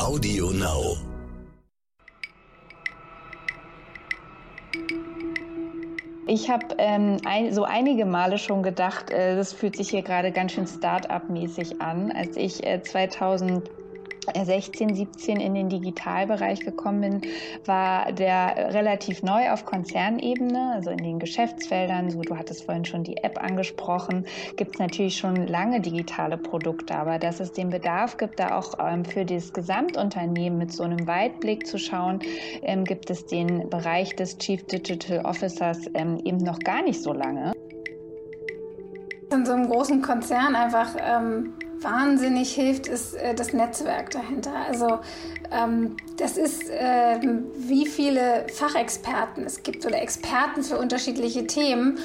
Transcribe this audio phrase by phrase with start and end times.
[0.00, 0.96] Audio Now.
[6.26, 10.32] Ich habe ähm, ein, so einige Male schon gedacht, äh, das fühlt sich hier gerade
[10.32, 12.12] ganz schön Start-up-mäßig an.
[12.12, 13.70] Als ich äh, 2000
[14.44, 17.20] 16, 17 in den Digitalbereich gekommen bin,
[17.64, 22.10] war der relativ neu auf Konzernebene, also in den Geschäftsfeldern.
[22.10, 24.26] So, du hattest vorhin schon die App angesprochen.
[24.56, 28.74] Gibt es natürlich schon lange digitale Produkte, aber dass es den Bedarf gibt, da auch
[28.78, 32.20] ähm, für das Gesamtunternehmen mit so einem Weitblick zu schauen,
[32.62, 37.12] ähm, gibt es den Bereich des Chief Digital Officers ähm, eben noch gar nicht so
[37.12, 37.52] lange.
[39.32, 44.52] In so einem großen Konzern einfach ähm, wahnsinnig hilft, ist äh, das Netzwerk dahinter.
[44.68, 45.00] Also
[45.50, 47.18] ähm, das ist, äh,
[47.56, 51.98] wie viele Fachexperten es gibt oder Experten für unterschiedliche Themen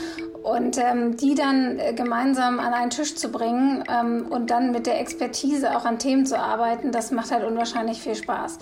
[0.44, 4.88] und ähm, die dann äh, gemeinsam an einen Tisch zu bringen ähm, und dann mit
[4.88, 8.60] der Expertise auch an Themen zu arbeiten, das macht halt unwahrscheinlich viel Spaß.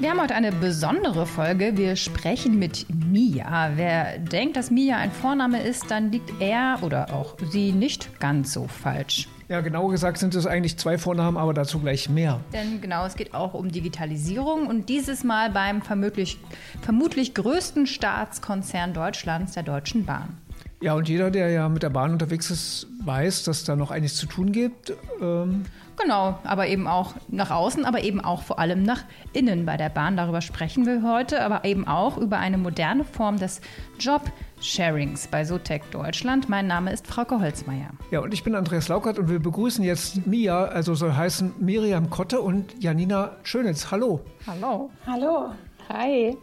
[0.00, 1.76] Wir haben heute eine besondere Folge.
[1.76, 3.72] Wir sprechen mit Mia.
[3.74, 8.54] Wer denkt, dass Mia ein Vorname ist, dann liegt er oder auch sie nicht ganz
[8.54, 9.28] so falsch.
[9.50, 12.40] Ja, genau gesagt sind es eigentlich zwei Vornamen, aber dazu gleich mehr.
[12.54, 16.38] Denn genau, es geht auch um Digitalisierung und dieses Mal beim vermutlich,
[16.80, 20.38] vermutlich größten Staatskonzern Deutschlands, der Deutschen Bahn.
[20.82, 24.16] Ja, und jeder, der ja mit der Bahn unterwegs ist, weiß, dass da noch einiges
[24.16, 24.94] zu tun gibt.
[25.20, 25.64] Ähm
[26.02, 29.02] Genau, aber eben auch nach außen, aber eben auch vor allem nach
[29.34, 30.16] innen bei der Bahn.
[30.16, 33.60] Darüber sprechen wir heute, aber eben auch über eine moderne Form des
[33.98, 36.48] Job-Sharings bei Sotec Deutschland.
[36.48, 37.90] Mein Name ist Frauke Holzmeier.
[38.10, 42.08] Ja, und ich bin Andreas Laukert und wir begrüßen jetzt Mia, also soll heißen Miriam
[42.08, 43.90] Kotte und Janina Schönitz.
[43.90, 44.20] Hallo.
[44.46, 44.90] Hallo.
[45.06, 45.50] Hallo.
[45.90, 46.38] Hi.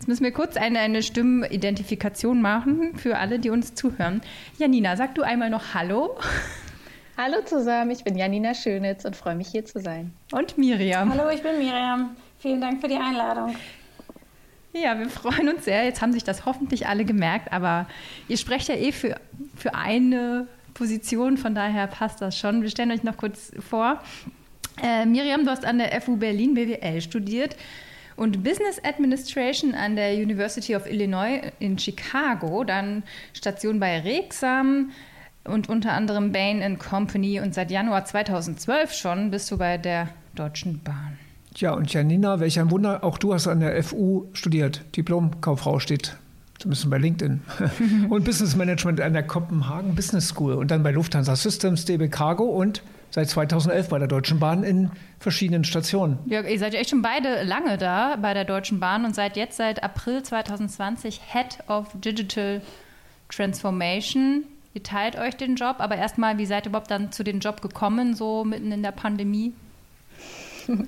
[0.00, 4.22] Jetzt müssen wir kurz eine, eine Stimmenidentifikation machen für alle, die uns zuhören.
[4.56, 6.16] Janina, sag du einmal noch Hallo.
[7.18, 10.14] Hallo zusammen, ich bin Janina Schönitz und freue mich hier zu sein.
[10.32, 11.12] Und Miriam.
[11.12, 12.16] Hallo, ich bin Miriam.
[12.38, 13.54] Vielen Dank für die Einladung.
[14.72, 15.84] Ja, wir freuen uns sehr.
[15.84, 17.86] Jetzt haben sich das hoffentlich alle gemerkt, aber
[18.26, 19.20] ihr sprecht ja eh für,
[19.54, 22.62] für eine Position, von daher passt das schon.
[22.62, 24.02] Wir stellen euch noch kurz vor.
[24.82, 27.54] Äh, Miriam, du hast an der FU Berlin BWL studiert
[28.20, 34.90] und Business Administration an der University of Illinois in Chicago, dann Station bei Rexam,
[35.44, 40.82] und unter anderem Bain Company und seit Januar 2012 schon bist du bei der Deutschen
[40.84, 41.18] Bahn.
[41.56, 44.82] Ja, und Janina, welch ein Wunder, auch du hast an der FU studiert.
[44.94, 46.14] Diplomkauffrau steht
[46.58, 47.40] zumindest bei LinkedIn.
[48.10, 52.44] und Business Management an der Kopenhagen Business School und dann bei Lufthansa Systems, DB Cargo
[52.44, 56.18] und seit 2011 bei der Deutschen Bahn in verschiedenen Stationen.
[56.26, 59.36] Ja, ihr seid ja echt schon beide lange da bei der Deutschen Bahn und seid
[59.36, 62.62] jetzt seit April 2020 Head of Digital
[63.28, 67.40] Transformation Ihr teilt euch den Job, aber erstmal, wie seid ihr überhaupt dann zu dem
[67.40, 69.52] Job gekommen, so mitten in der Pandemie?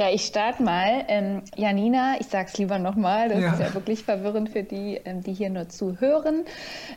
[0.00, 1.04] Ja, ich starte mal.
[1.08, 3.52] Ähm, Janina, ich sage es lieber nochmal, das ja.
[3.52, 6.46] ist ja wirklich verwirrend für die, ähm, die hier nur zuhören.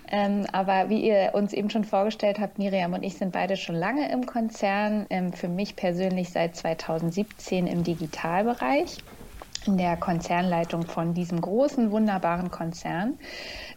[0.10, 3.76] Ähm, aber wie ihr uns eben schon vorgestellt habt, Miriam und ich sind beide schon
[3.76, 5.06] lange im Konzern.
[5.10, 9.00] Ähm, für mich persönlich seit 2017 im Digitalbereich
[9.66, 13.20] in der Konzernleitung von diesem großen, wunderbaren Konzern.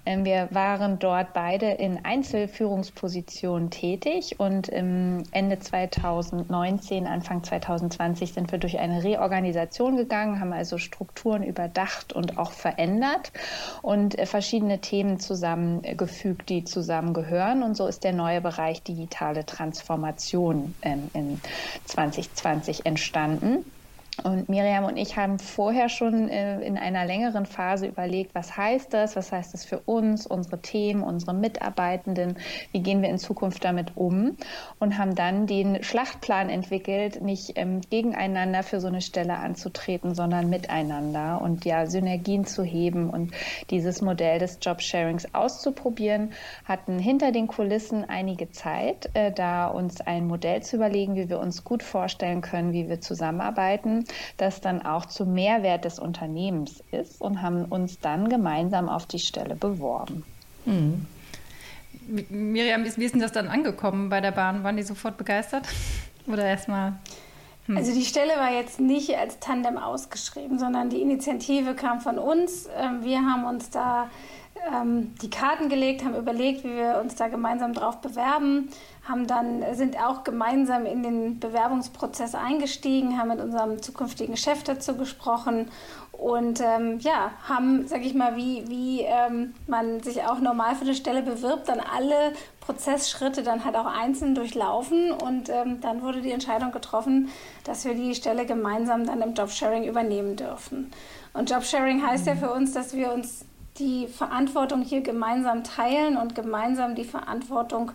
[0.07, 8.59] Ähm, wir waren dort beide in Einzelführungspositionen tätig und Ende 2019, Anfang 2020 sind wir
[8.59, 13.33] durch eine Reorganisation gegangen, haben also Strukturen überdacht und auch verändert
[13.83, 17.63] und äh, verschiedene Themen zusammengefügt, die zusammengehören.
[17.63, 21.41] Und so ist der neue Bereich digitale Transformation ähm, in
[21.87, 23.65] 2020 entstanden.
[24.25, 28.95] Und Miriam und ich haben vorher schon äh, in einer längeren Phase überlegt, was heißt
[28.95, 32.39] das, was heißt das für uns, unsere Themen, unsere Mitarbeitenden,
[32.73, 34.37] wie gehen wir in Zukunft damit um?
[34.79, 40.49] Und haben dann den Schlachtplan entwickelt, nicht ähm, gegeneinander für so eine Stelle anzutreten, sondern
[40.49, 41.43] miteinander.
[41.43, 43.33] Und ja Synergien zu heben und
[43.69, 46.33] dieses Modell des Jobsharings auszuprobieren,
[46.65, 51.39] hatten hinter den Kulissen einige Zeit, äh, da uns ein Modell zu überlegen, wie wir
[51.39, 54.06] uns gut vorstellen können, wie wir zusammenarbeiten
[54.37, 59.19] das dann auch zum Mehrwert des Unternehmens ist und haben uns dann gemeinsam auf die
[59.19, 60.25] Stelle beworben.
[60.65, 61.07] Mhm.
[62.29, 64.63] Miriam, wie ist denn das dann angekommen bei der Bahn?
[64.63, 65.67] Waren die sofort begeistert?
[66.27, 66.95] Oder erstmal?
[67.67, 67.77] Hm.
[67.77, 72.69] Also die Stelle war jetzt nicht als Tandem ausgeschrieben, sondern die Initiative kam von uns.
[72.79, 74.09] Ähm, wir haben uns da
[74.73, 78.69] ähm, die Karten gelegt, haben überlegt, wie wir uns da gemeinsam drauf bewerben,
[79.09, 84.97] haben dann, sind auch gemeinsam in den Bewerbungsprozess eingestiegen, haben mit unserem zukünftigen Chef dazu
[84.97, 85.71] gesprochen
[86.13, 90.85] und ähm, ja, haben, sag ich mal, wie, wie ähm, man sich auch normal für
[90.85, 96.23] eine Stelle bewirbt, dann alle Prozessschritte dann halt auch einzeln durchlaufen und ähm, dann wurde
[96.23, 97.29] die Entscheidung getroffen,
[97.65, 100.91] dass wir die Stelle gemeinsam dann im Jobsharing übernehmen dürfen.
[101.35, 103.45] Und Jobsharing heißt ja für uns, dass wir uns
[103.79, 107.93] die Verantwortung hier gemeinsam teilen und gemeinsam die Verantwortung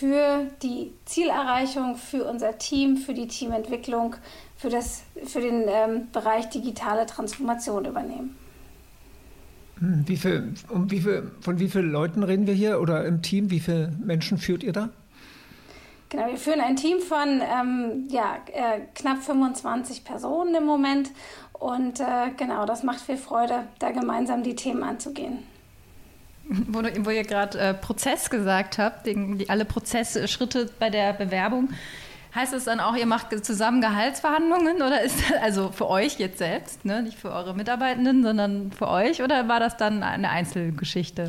[0.00, 4.16] für die Zielerreichung, für unser Team, für die Teamentwicklung,
[4.56, 8.34] für, das, für den ähm, Bereich digitale Transformation übernehmen.
[9.78, 13.20] Hm, wie viel, um wie viel, von wie vielen Leuten reden wir hier oder im
[13.20, 13.50] Team?
[13.50, 14.88] Wie viele Menschen führt ihr da?
[16.08, 21.10] Genau, wir führen ein Team von ähm, ja, äh, knapp 25 Personen im Moment
[21.52, 25.49] und äh, genau, das macht viel Freude, da gemeinsam die Themen anzugehen.
[26.52, 31.68] Wo, wo ihr gerade äh, Prozess gesagt habt, die, die, alle Prozessschritte bei der Bewerbung,
[32.34, 36.38] heißt es dann auch, ihr macht zusammen Gehaltsverhandlungen oder ist das also für euch jetzt
[36.38, 37.02] selbst, ne?
[37.02, 41.28] nicht für eure Mitarbeitenden, sondern für euch oder war das dann eine Einzelgeschichte?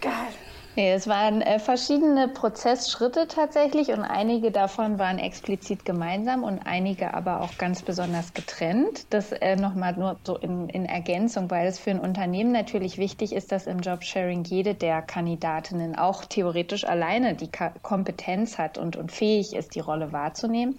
[0.00, 0.34] Gehalt.
[0.74, 7.12] Nee, es waren äh, verschiedene Prozessschritte tatsächlich und einige davon waren explizit gemeinsam und einige
[7.12, 9.04] aber auch ganz besonders getrennt.
[9.10, 13.34] Das äh, nochmal nur so in, in Ergänzung, weil es für ein Unternehmen natürlich wichtig
[13.34, 18.96] ist, dass im Jobsharing jede der Kandidatinnen auch theoretisch alleine die Ka Kompetenz hat und,
[18.96, 20.78] und fähig ist, die Rolle wahrzunehmen.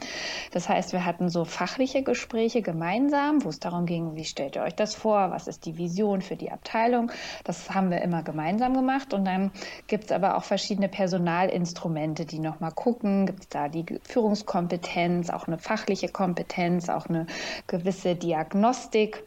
[0.54, 4.64] Das heißt, wir hatten so fachliche Gespräche gemeinsam, wo es darum ging, wie stellt ihr
[4.64, 7.12] euch das vor, was ist die Vision für die Abteilung.
[7.44, 9.52] Das haben wir immer gemeinsam gemacht und dann
[9.88, 15.48] gibt es aber auch verschiedene Personalinstrumente, die nochmal gucken, gibt es da die Führungskompetenz, auch
[15.48, 17.28] eine fachliche Kompetenz, auch eine
[17.68, 19.24] gewisse Diagnostik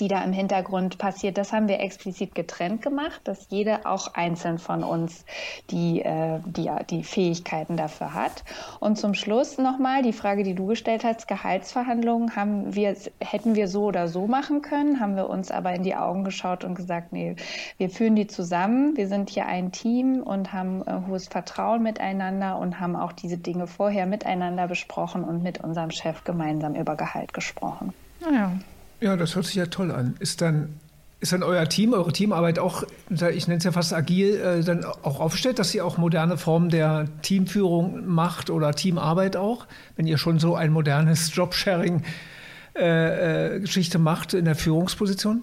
[0.00, 4.58] die da im Hintergrund passiert, das haben wir explizit getrennt gemacht, dass jeder auch einzeln
[4.58, 5.24] von uns
[5.70, 8.44] die, äh, die, die Fähigkeiten dafür hat.
[8.80, 13.68] Und zum Schluss nochmal die Frage, die du gestellt hast, Gehaltsverhandlungen haben wir, hätten wir
[13.68, 17.12] so oder so machen können, haben wir uns aber in die Augen geschaut und gesagt,
[17.12, 17.36] nee,
[17.78, 22.58] wir führen die zusammen, wir sind hier ein Team und haben äh, hohes Vertrauen miteinander
[22.58, 27.32] und haben auch diese Dinge vorher miteinander besprochen und mit unserem Chef gemeinsam über Gehalt
[27.32, 27.92] gesprochen.
[28.20, 28.52] Ja.
[29.00, 30.14] Ja, das hört sich ja toll an.
[30.18, 30.78] Ist dann,
[31.20, 34.82] ist dann euer Team, eure Teamarbeit auch, ich nenne es ja fast agil, äh, dann
[34.84, 40.18] auch aufgestellt, dass ihr auch moderne Formen der Teamführung macht oder Teamarbeit auch, wenn ihr
[40.18, 45.42] schon so ein modernes Jobsharing-Geschichte äh, äh, macht in der Führungsposition?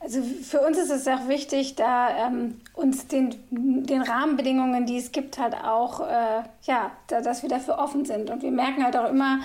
[0.00, 5.12] Also für uns ist es auch wichtig, da ähm, uns den, den Rahmenbedingungen, die es
[5.12, 8.30] gibt, halt auch, äh, ja, da, dass wir dafür offen sind.
[8.30, 9.40] Und wir merken halt auch immer,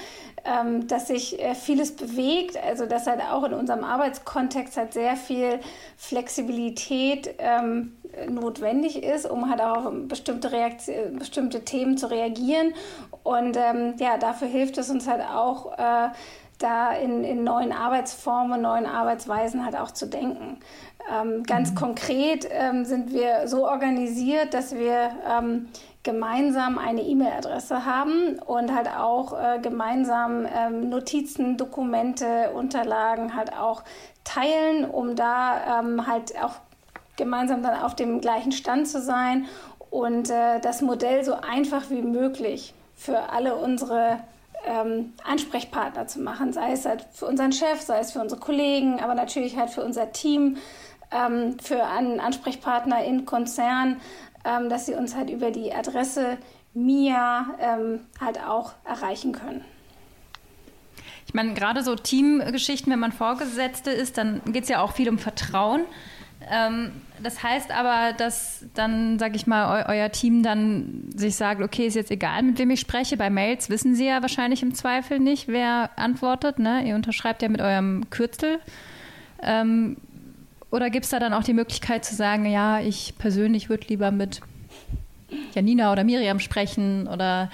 [0.45, 5.15] ähm, dass sich äh, vieles bewegt, also dass halt auch in unserem Arbeitskontext halt sehr
[5.15, 5.59] viel
[5.97, 7.93] Flexibilität ähm,
[8.29, 12.73] notwendig ist, um halt auch auf bestimmte, Reaktion, bestimmte Themen zu reagieren.
[13.23, 16.09] Und ähm, ja, dafür hilft es uns halt auch, äh,
[16.59, 20.59] da in, in neuen Arbeitsformen, neuen Arbeitsweisen halt auch zu denken.
[21.11, 21.75] Ähm, ganz mhm.
[21.75, 25.67] konkret ähm, sind wir so organisiert, dass wir ähm,
[26.03, 33.83] gemeinsam eine E-Mail-Adresse haben und halt auch äh, gemeinsam ähm, Notizen, Dokumente, Unterlagen halt auch
[34.25, 36.55] teilen, um da ähm, halt auch
[37.15, 39.45] gemeinsam dann auf dem gleichen Stand zu sein
[39.89, 44.19] und äh, das Modell so einfach wie möglich für alle unsere
[44.65, 48.99] ähm, Ansprechpartner zu machen, sei es halt für unseren Chef, sei es für unsere Kollegen,
[48.99, 50.57] aber natürlich halt für unser Team,
[51.11, 54.01] ähm, für einen Ansprechpartner in Konzern,
[54.45, 56.37] ähm, dass sie uns halt über die Adresse
[56.73, 59.63] MIA ähm, halt auch erreichen können.
[61.27, 65.09] Ich meine, gerade so Teamgeschichten, wenn man Vorgesetzte ist, dann geht es ja auch viel
[65.09, 65.81] um Vertrauen.
[66.51, 71.61] Ähm, das heißt aber, dass dann, sag ich mal, eu euer Team dann sich sagt,
[71.61, 73.15] okay, ist jetzt egal, mit wem ich spreche.
[73.17, 76.59] Bei Mails wissen sie ja wahrscheinlich im Zweifel nicht, wer antwortet.
[76.59, 76.87] Ne?
[76.87, 78.59] Ihr unterschreibt ja mit eurem Kürzel.
[79.41, 79.97] Ähm,
[80.73, 84.09] oder gibt es da dann auch die Möglichkeit zu sagen, ja, ich persönlich würde lieber
[84.09, 84.41] mit
[85.53, 87.51] Janina oder Miriam sprechen oder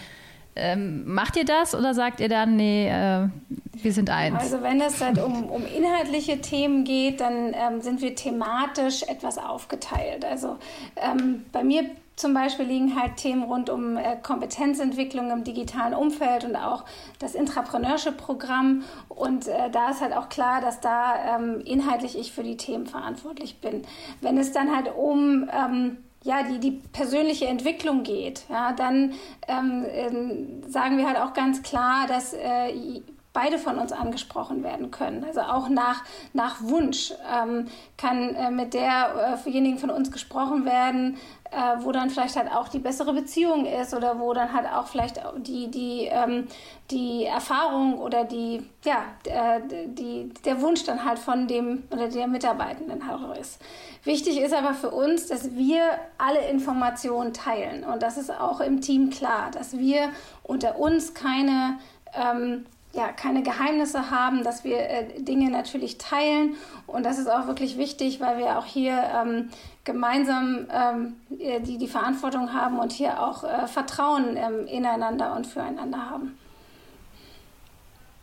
[0.55, 3.27] ähm, macht ihr das oder sagt ihr dann, nee, äh,
[3.73, 4.39] wir sind eins?
[4.39, 9.37] Also wenn es halt um, um inhaltliche Themen geht, dann ähm, sind wir thematisch etwas
[9.37, 10.23] aufgeteilt.
[10.23, 10.55] Also
[10.95, 16.43] ähm, bei mir zum Beispiel liegen halt Themen rund um äh, Kompetenzentwicklung im digitalen Umfeld
[16.43, 16.83] und auch
[17.17, 18.83] das Intrapreneurship-Programm.
[19.07, 22.87] Und äh, da ist halt auch klar, dass da ähm, inhaltlich ich für die Themen
[22.87, 23.83] verantwortlich bin.
[24.19, 29.13] Wenn es dann halt um ähm, ja, die, die persönliche Entwicklung geht, ja, dann
[29.47, 33.01] ähm, äh, sagen wir halt auch ganz klar, dass äh,
[33.39, 35.23] beide von uns angesprochen werden können.
[35.23, 36.03] Also auch nach,
[36.33, 41.17] nach Wunsch ähm, kann äh, mit derjenigen äh von uns gesprochen werden,
[41.51, 44.87] äh, wo dann vielleicht halt auch die bessere Beziehung ist oder wo dann halt auch
[44.87, 46.47] vielleicht die, die, ähm,
[46.91, 52.27] die Erfahrung oder die, ja, äh, die, der Wunsch dann halt von dem oder der
[52.27, 53.61] Mitarbeitenden halt auch ist.
[54.03, 55.81] Wichtig ist aber für uns, dass wir
[56.17, 60.09] alle Informationen teilen und das ist auch im Team klar, dass wir
[60.43, 61.79] unter uns keine
[62.13, 66.55] ähm, ja, keine Geheimnisse haben, dass wir äh, Dinge natürlich teilen.
[66.87, 69.49] Und das ist auch wirklich wichtig, weil wir auch hier ähm,
[69.83, 75.45] gemeinsam ähm, äh, die, die Verantwortung haben und hier auch äh, Vertrauen ähm, ineinander und
[75.45, 76.37] füreinander haben.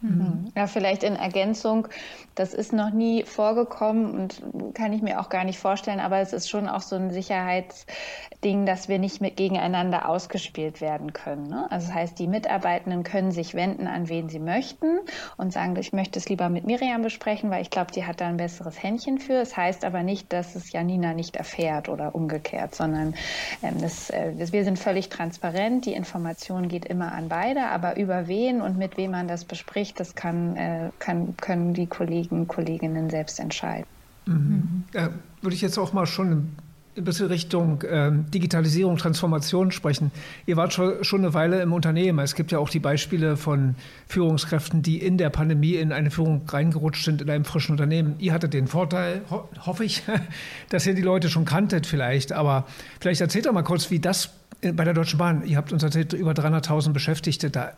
[0.08, 0.52] Mhm.
[0.54, 1.88] Ja, vielleicht in Ergänzung,
[2.34, 6.32] das ist noch nie vorgekommen und kann ich mir auch gar nicht vorstellen, aber es
[6.32, 11.48] ist schon auch so ein Sicherheitsding, dass wir nicht mit gegeneinander ausgespielt werden können.
[11.48, 11.66] Ne?
[11.70, 14.98] Also das heißt, die Mitarbeitenden können sich wenden, an wen sie möchten
[15.36, 18.28] und sagen, ich möchte es lieber mit Miriam besprechen, weil ich glaube, die hat da
[18.28, 19.40] ein besseres Händchen für.
[19.40, 23.14] Es das heißt aber nicht, dass es Janina nicht erfährt oder umgekehrt, sondern
[23.62, 25.86] ähm, das, äh, wir sind völlig transparent.
[25.86, 29.95] Die Information geht immer an beide, aber über wen und mit wem man das bespricht,
[29.96, 33.86] das kann, äh, kann, können die Kollegen und Kolleginnen selbst entscheiden.
[34.26, 34.84] Mhm.
[34.92, 35.10] Ja,
[35.40, 36.56] würde ich jetzt auch mal schon
[36.96, 40.10] ein bisschen Richtung äh, Digitalisierung, Transformation sprechen.
[40.46, 42.18] Ihr wart schon, schon eine Weile im Unternehmen.
[42.20, 43.74] Es gibt ja auch die Beispiele von
[44.08, 48.16] Führungskräften, die in der Pandemie in eine Führung reingerutscht sind in einem frischen Unternehmen.
[48.18, 50.02] Ihr hattet den Vorteil, ho hoffe ich,
[50.70, 52.32] dass ihr die Leute schon kanntet vielleicht.
[52.32, 52.66] Aber
[53.00, 54.30] vielleicht erzählt doch mal kurz, wie das
[54.62, 57.72] bei der Deutschen Bahn, ihr habt uns erzählt, über 300.000 Beschäftigte, da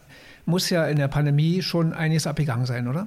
[0.48, 3.06] muss ja in der Pandemie schon einiges abgegangen sein, oder?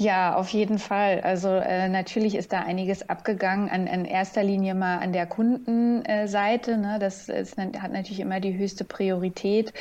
[0.00, 1.20] Ja, auf jeden Fall.
[1.20, 6.78] Also äh, natürlich ist da einiges abgegangen, an, in erster Linie mal an der Kundenseite.
[6.78, 6.96] Ne?
[6.98, 9.74] Das ist, hat natürlich immer die höchste Priorität,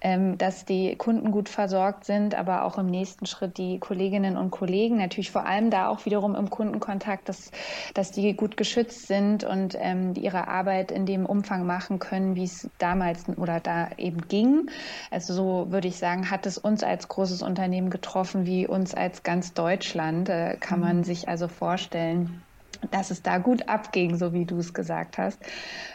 [0.00, 4.52] ähm, dass die Kunden gut versorgt sind, aber auch im nächsten Schritt die Kolleginnen und
[4.52, 4.96] Kollegen.
[4.96, 7.50] Natürlich vor allem da auch wiederum im Kundenkontakt, dass,
[7.92, 12.44] dass die gut geschützt sind und ähm, ihre Arbeit in dem Umfang machen können, wie
[12.44, 14.70] es damals oder da eben ging.
[15.10, 19.22] Also so würde ich sagen, hat es uns als großes Unternehmen getroffen, wie uns als
[19.22, 21.04] ganz Deutschland, äh, kann man mhm.
[21.04, 22.42] sich also vorstellen,
[22.90, 25.38] dass es da gut abging, so wie du es gesagt hast.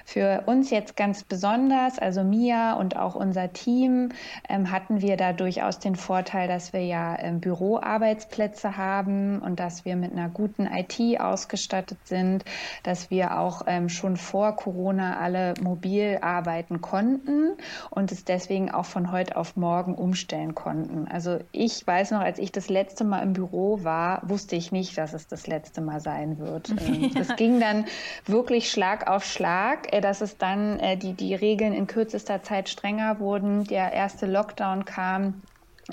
[0.05, 4.09] Für uns jetzt ganz besonders, also Mia und auch unser Team,
[4.49, 9.85] ähm, hatten wir da durchaus den Vorteil, dass wir ja ähm, Büroarbeitsplätze haben und dass
[9.85, 12.43] wir mit einer guten IT ausgestattet sind,
[12.83, 17.53] dass wir auch ähm, schon vor Corona alle mobil arbeiten konnten
[17.89, 21.07] und es deswegen auch von heute auf morgen umstellen konnten.
[21.07, 24.97] Also ich weiß noch, als ich das letzte Mal im Büro war, wusste ich nicht,
[24.97, 26.72] dass es das letzte Mal sein wird.
[27.15, 27.35] Es ja.
[27.35, 27.85] ging dann
[28.25, 32.69] wirklich Schlag auf Schlag, äh, dass es dann äh, die, die Regeln in kürzester Zeit
[32.69, 33.63] strenger wurden.
[33.65, 35.41] Der erste Lockdown kam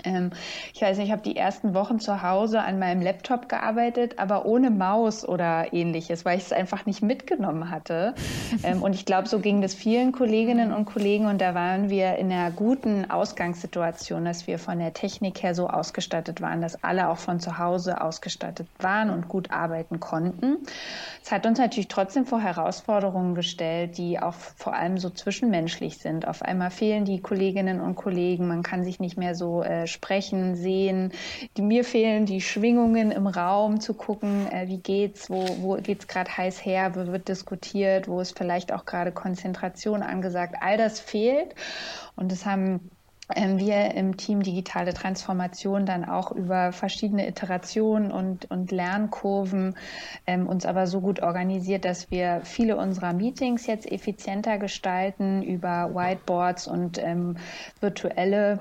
[0.05, 0.31] ähm,
[0.73, 4.47] ich weiß nicht, ich habe die ersten Wochen zu Hause an meinem Laptop gearbeitet, aber
[4.47, 8.15] ohne Maus oder ähnliches, weil ich es einfach nicht mitgenommen hatte.
[8.63, 12.17] ähm, und ich glaube, so ging das vielen Kolleginnen und Kollegen und da waren wir
[12.17, 17.09] in einer guten Ausgangssituation, dass wir von der Technik her so ausgestattet waren, dass alle
[17.09, 20.59] auch von zu Hause ausgestattet waren und gut arbeiten konnten.
[21.23, 26.29] Es hat uns natürlich trotzdem vor Herausforderungen gestellt, die auch vor allem so zwischenmenschlich sind.
[26.29, 30.55] Auf einmal fehlen die Kolleginnen und Kollegen, man kann sich nicht mehr so äh, sprechen,
[30.57, 31.13] sehen.
[31.57, 36.07] Die, mir fehlen die Schwingungen im Raum zu gucken, äh, wie geht's, wo, wo geht's
[36.07, 40.57] gerade heiß her, wo wird diskutiert, wo ist vielleicht auch gerade Konzentration angesagt.
[40.61, 41.55] All das fehlt.
[42.17, 42.91] Und das haben
[43.37, 49.77] ähm, wir im Team Digitale Transformation dann auch über verschiedene Iterationen und, und Lernkurven
[50.27, 55.95] ähm, uns aber so gut organisiert, dass wir viele unserer Meetings jetzt effizienter gestalten über
[55.95, 57.37] Whiteboards und ähm,
[57.81, 58.61] virtuelle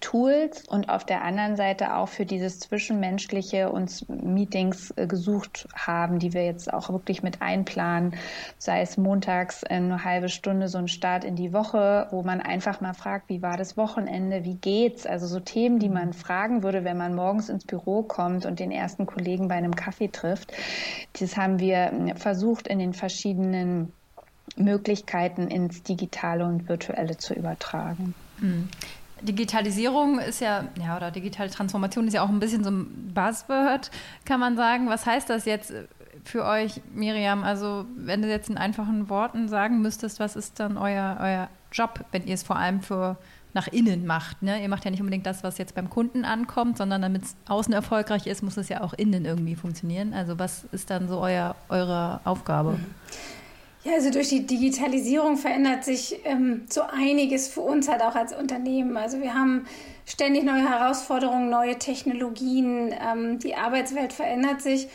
[0.00, 6.18] Tools und auf der anderen Seite auch für dieses Zwischenmenschliche uns Meetings äh, gesucht haben,
[6.18, 8.14] die wir jetzt auch wirklich mit einplanen,
[8.58, 12.80] sei es montags eine halbe Stunde so ein Start in die Woche, wo man einfach
[12.80, 15.06] mal fragt, wie war das Wochenende, wie geht's?
[15.06, 18.70] Also so Themen, die man fragen würde, wenn man morgens ins Büro kommt und den
[18.70, 20.52] ersten Kollegen bei einem Kaffee trifft.
[21.18, 23.92] Das haben wir äh, versucht in den verschiedenen
[24.56, 28.14] Möglichkeiten ins Digitale und Virtuelle zu übertragen.
[29.22, 33.90] Digitalisierung ist ja, ja, oder digitale Transformation ist ja auch ein bisschen so ein Buzzword,
[34.24, 34.88] kann man sagen.
[34.88, 35.72] Was heißt das jetzt
[36.24, 37.42] für euch, Miriam?
[37.42, 42.04] Also, wenn du jetzt in einfachen Worten sagen müsstest, was ist dann euer, euer Job,
[42.12, 43.16] wenn ihr es vor allem für
[43.56, 44.42] nach innen macht.
[44.42, 44.62] Ne?
[44.62, 47.72] Ihr macht ja nicht unbedingt das, was jetzt beim Kunden ankommt, sondern damit es außen
[47.72, 50.12] erfolgreich ist, muss es ja auch innen irgendwie funktionieren.
[50.12, 52.72] Also was ist dann so euer, eure Aufgabe?
[52.72, 52.86] Mhm.
[53.86, 58.34] Ja, also durch die Digitalisierung verändert sich ähm, so einiges für uns halt auch als
[58.34, 58.96] Unternehmen.
[58.96, 59.64] Also wir haben
[60.06, 64.88] ständig neue Herausforderungen, neue Technologien, ähm, die Arbeitswelt verändert sich.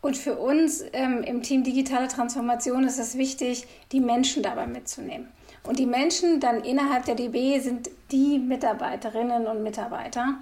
[0.00, 5.28] Und für uns ähm, im Team Digitale Transformation ist es wichtig, die Menschen dabei mitzunehmen.
[5.64, 10.38] Und die Menschen dann innerhalb der DB sind die Mitarbeiterinnen und Mitarbeiter,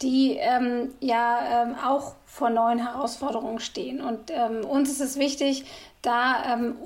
[0.00, 4.00] die ähm, ja ähm, auch vor neuen Herausforderungen stehen.
[4.00, 5.66] Und ähm, uns ist es wichtig,
[6.02, 6.76] da ähm,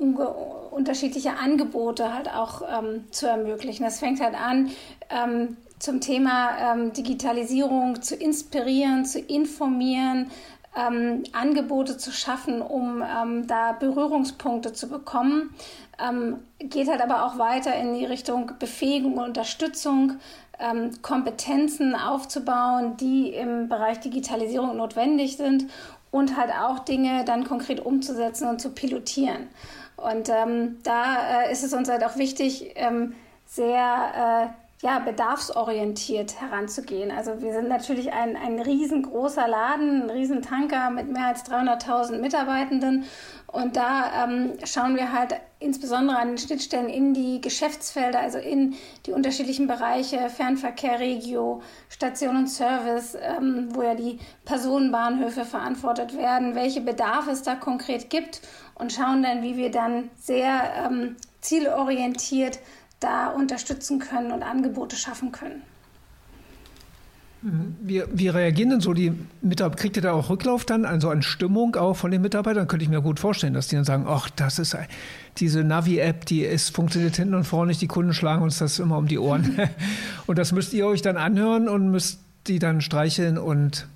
[0.71, 3.85] unterschiedliche Angebote halt auch ähm, zu ermöglichen.
[3.85, 4.71] Das fängt halt an,
[5.11, 10.31] ähm, zum Thema ähm, Digitalisierung zu inspirieren, zu informieren,
[10.77, 15.55] ähm, Angebote zu schaffen, um ähm, da Berührungspunkte zu bekommen.
[16.59, 20.19] geht halt aber auch weiter in die Richtung Befähigung und Unterstützung,
[21.03, 25.67] Kompetenzen aufzubauen, die im Bereich Digitalisierung notwendig sind
[26.15, 29.49] und halt auch Dinge dann konkret umzusetzen und zu pilotieren.
[29.97, 33.15] Und ähm, da äh, ist es uns halt auch wichtig, ähm,
[33.47, 37.11] sehr äh, ja, bedarfsorientiert heranzugehen.
[37.11, 43.07] Also wir sind natürlich ein, ein riesengroßer Laden, ein Riesentanker mit mehr als 300.000 Mitarbeitenden
[43.55, 48.75] und da ähm, schauen wir halt insbesondere an den Schnittstellen in die Geschäftsfelder, also in
[49.07, 56.57] die unterschiedlichen Bereiche, Fernverkehr, Regio, Station und Service, ähm, wo ja die Personenbahnhöfe verantwortet werden,
[56.57, 58.41] welche Bedarfe es da konkret gibt
[58.75, 62.59] und schauen dann, wie wir dann sehr ähm, zielorientiert
[62.99, 65.63] da unterstützen können und Angebote schaffen können.
[67.83, 69.83] Wie, wie reagieren denn so die Mitarbeiter?
[69.83, 72.67] Kriegt ihr da auch Rücklauf dann, also an Stimmung auch von den Mitarbeitern?
[72.69, 74.75] Könnte ich mir gut vorstellen, dass die dann sagen, ach, das ist
[75.37, 78.97] diese Navi-App, die ist, funktioniert hinten und vorne nicht, die Kunden schlagen uns das immer
[78.97, 79.59] um die Ohren.
[80.27, 83.89] und das müsst ihr euch dann anhören und müsst die dann streicheln und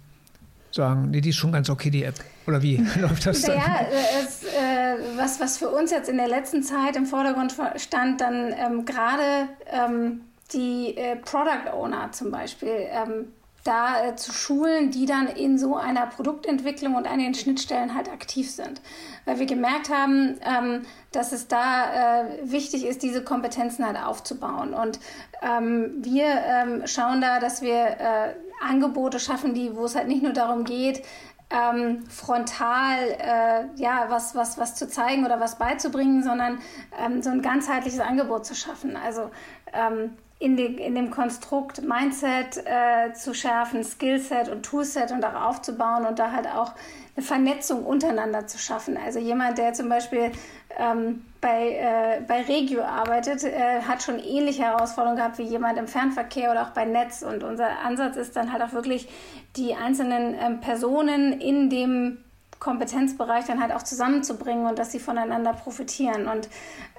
[0.71, 2.17] sagen, nee, die ist schon ganz okay, die App.
[2.47, 3.57] Oder wie läuft das dann?
[3.57, 3.81] Ja,
[4.23, 8.52] es, äh, was, was für uns jetzt in der letzten Zeit im Vordergrund stand, dann
[8.52, 10.21] ähm, gerade ähm,
[10.52, 12.88] die äh, Product Owner zum Beispiel.
[12.90, 13.28] Ähm,
[13.69, 18.09] da äh, zu schulen, die dann in so einer Produktentwicklung und an den Schnittstellen halt
[18.09, 18.81] aktiv sind.
[19.27, 24.73] Weil wir gemerkt haben, ähm, dass es da äh, wichtig ist, diese Kompetenzen halt aufzubauen.
[24.73, 24.99] Und
[25.43, 28.35] ähm, wir ähm, schauen da, dass wir äh,
[28.67, 31.05] Angebote schaffen, die, wo es halt nicht nur darum geht,
[31.51, 36.59] ähm, frontal äh, ja was was was zu zeigen oder was beizubringen, sondern
[36.99, 38.97] ähm, so ein ganzheitliches Angebot zu schaffen.
[38.97, 39.31] Also
[39.73, 45.35] ähm, in, die, in dem Konstrukt Mindset äh, zu schärfen, Skillset und Toolset und auch
[45.35, 46.72] aufzubauen und da halt auch
[47.16, 48.96] eine Vernetzung untereinander zu schaffen.
[48.96, 50.31] Also jemand, der zum Beispiel
[50.79, 55.88] ähm, bei, äh, bei Regio arbeitet, äh, hat schon ähnliche Herausforderungen gehabt wie jemand im
[55.88, 57.22] Fernverkehr oder auch bei Netz.
[57.22, 59.09] Und unser Ansatz ist dann halt auch wirklich,
[59.57, 62.18] die einzelnen ähm, Personen in dem
[62.61, 66.29] Kompetenzbereich dann halt auch zusammenzubringen und dass sie voneinander profitieren.
[66.29, 66.48] Und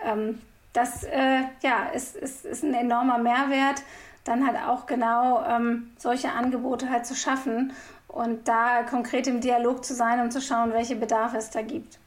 [0.06, 0.40] ähm,
[0.74, 3.82] das äh, ja, ist, ist, ist ein enormer Mehrwert,
[4.24, 7.74] dann halt auch genau ähm, solche Angebote halt zu schaffen
[8.08, 12.00] und da konkret im Dialog zu sein und zu schauen, welche Bedarfe es da gibt.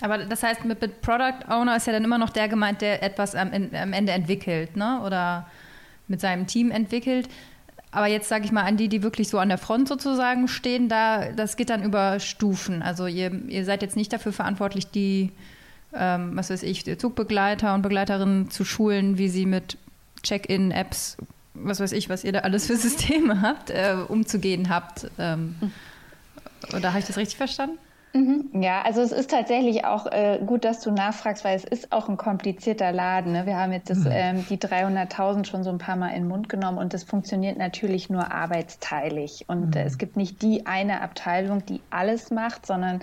[0.00, 3.02] Aber das heißt, mit, mit Product Owner ist ja dann immer noch der gemeint, der
[3.02, 5.00] etwas am, am Ende entwickelt, ne?
[5.04, 5.46] Oder
[6.06, 7.28] mit seinem Team entwickelt.
[7.90, 10.88] Aber jetzt sage ich mal an die, die wirklich so an der Front sozusagen stehen,
[10.88, 12.82] da das geht dann über Stufen.
[12.82, 15.32] Also ihr, ihr seid jetzt nicht dafür verantwortlich, die
[15.94, 19.78] ähm, was weiß ich, Zugbegleiter und Begleiterinnen zu schulen, wie sie mit
[20.22, 21.16] Check-in-Apps,
[21.54, 25.10] was weiß ich, was ihr da alles für Systeme habt, äh, umzugehen habt.
[25.18, 25.54] Ähm,
[26.76, 27.78] oder habe ich das richtig verstanden?
[28.12, 28.62] Mhm.
[28.62, 32.08] Ja, also es ist tatsächlich auch äh, gut, dass du nachfragst, weil es ist auch
[32.08, 33.32] ein komplizierter Laden.
[33.32, 33.46] Ne?
[33.46, 34.10] Wir haben jetzt das, mhm.
[34.10, 37.58] ähm, die 300.000 schon so ein paar Mal in den Mund genommen und das funktioniert
[37.58, 39.44] natürlich nur arbeitsteilig.
[39.48, 39.86] Und äh, mhm.
[39.86, 43.00] es gibt nicht die eine Abteilung, die alles macht, sondern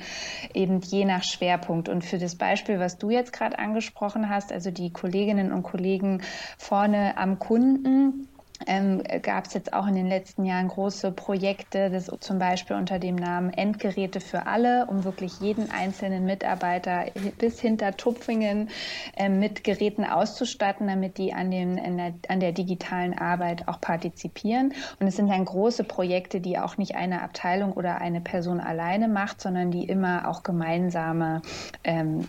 [0.54, 1.88] eben je nach Schwerpunkt.
[1.90, 6.22] Und für das Beispiel, was du jetzt gerade angesprochen hast, also die Kolleginnen und Kollegen
[6.58, 8.28] vorne am Kunden,
[8.68, 13.00] ähm, gab es jetzt auch in den letzten Jahren große Projekte, das zum Beispiel unter
[13.00, 17.06] dem Namen Endgeräte für alle, um wirklich jeden einzelnen Mitarbeiter
[17.38, 18.70] bis hinter Tupfingen
[19.18, 24.74] äh, mit Geräten auszustatten, damit die an, den, der, an der digitalen Arbeit auch partizipieren.
[25.00, 29.10] Und es sind dann große Projekte, die auch nicht eine Abteilung oder eine Person alleine
[29.10, 31.42] macht, sondern die immer auch gemeinsame
[31.84, 32.28] ähm,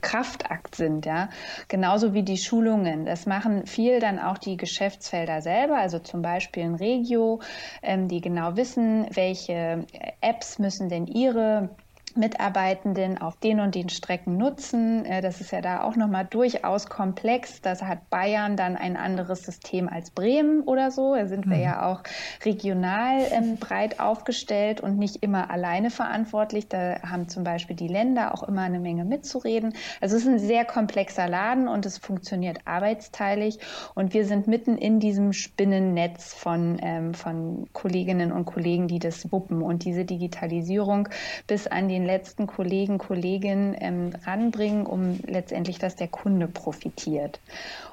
[0.00, 1.04] Kraftakt sind.
[1.04, 1.28] Ja?
[1.68, 3.04] Genauso wie die Schulungen.
[3.04, 7.40] Das machen viel dann auch die Geschäftsfelder selbst selber, also zum Beispiel in Regio,
[7.82, 9.84] ähm, die genau wissen, welche
[10.20, 11.70] Apps müssen denn ihre
[12.16, 15.04] Mitarbeitenden auf den und den Strecken nutzen.
[15.04, 17.60] Äh, das ist ja da auch nochmal durchaus komplex.
[17.60, 21.14] Das hat Bayern dann ein anderes System als Bremen oder so.
[21.14, 21.62] Da sind wir mhm.
[21.62, 22.02] ja auch
[22.44, 26.68] regional ähm, breit aufgestellt und nicht immer alleine verantwortlich.
[26.68, 29.74] Da haben zum Beispiel die Länder auch immer eine Menge mitzureden.
[30.00, 33.58] Also es ist ein sehr komplexer Laden und es funktioniert arbeitsteilig.
[33.94, 39.30] Und wir sind mitten in diesem Spinnennetz von, ähm, von Kolleginnen und Kollegen, die das
[39.32, 41.08] wuppen und diese Digitalisierung
[41.46, 47.40] bis an den den letzten Kollegen, Kolleginnen ähm, ranbringen, um letztendlich, dass der Kunde profitiert.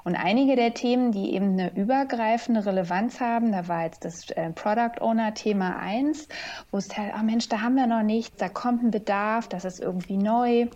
[0.03, 4.51] Und einige der Themen, die eben eine übergreifende Relevanz haben, da war jetzt das äh,
[4.51, 6.27] Product Owner Thema 1,
[6.71, 9.65] wo es halt, oh Mensch, da haben wir noch nichts, da kommt ein Bedarf, das
[9.65, 10.67] ist irgendwie neu.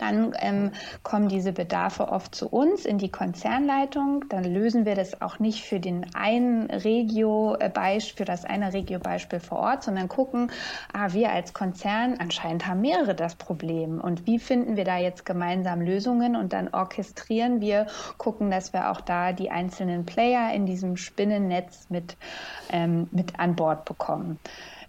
[0.00, 4.24] Dann ähm, kommen diese Bedarfe oft zu uns in die Konzernleitung.
[4.28, 9.40] Dann lösen wir das auch nicht für den einen Regio äh, für das eine Regio-Beispiel
[9.40, 10.50] vor Ort, sondern gucken,
[10.92, 14.00] ah, wir als Konzern anscheinend haben mehrere das Problem.
[14.00, 16.36] Und wie finden wir da jetzt gemeinsam Lösungen?
[16.36, 17.86] Und dann orchestrieren wir,
[18.16, 22.16] gucken, dass wir auch da die einzelnen Player in diesem Spinnennetz mit,
[22.70, 24.38] ähm, mit an Bord bekommen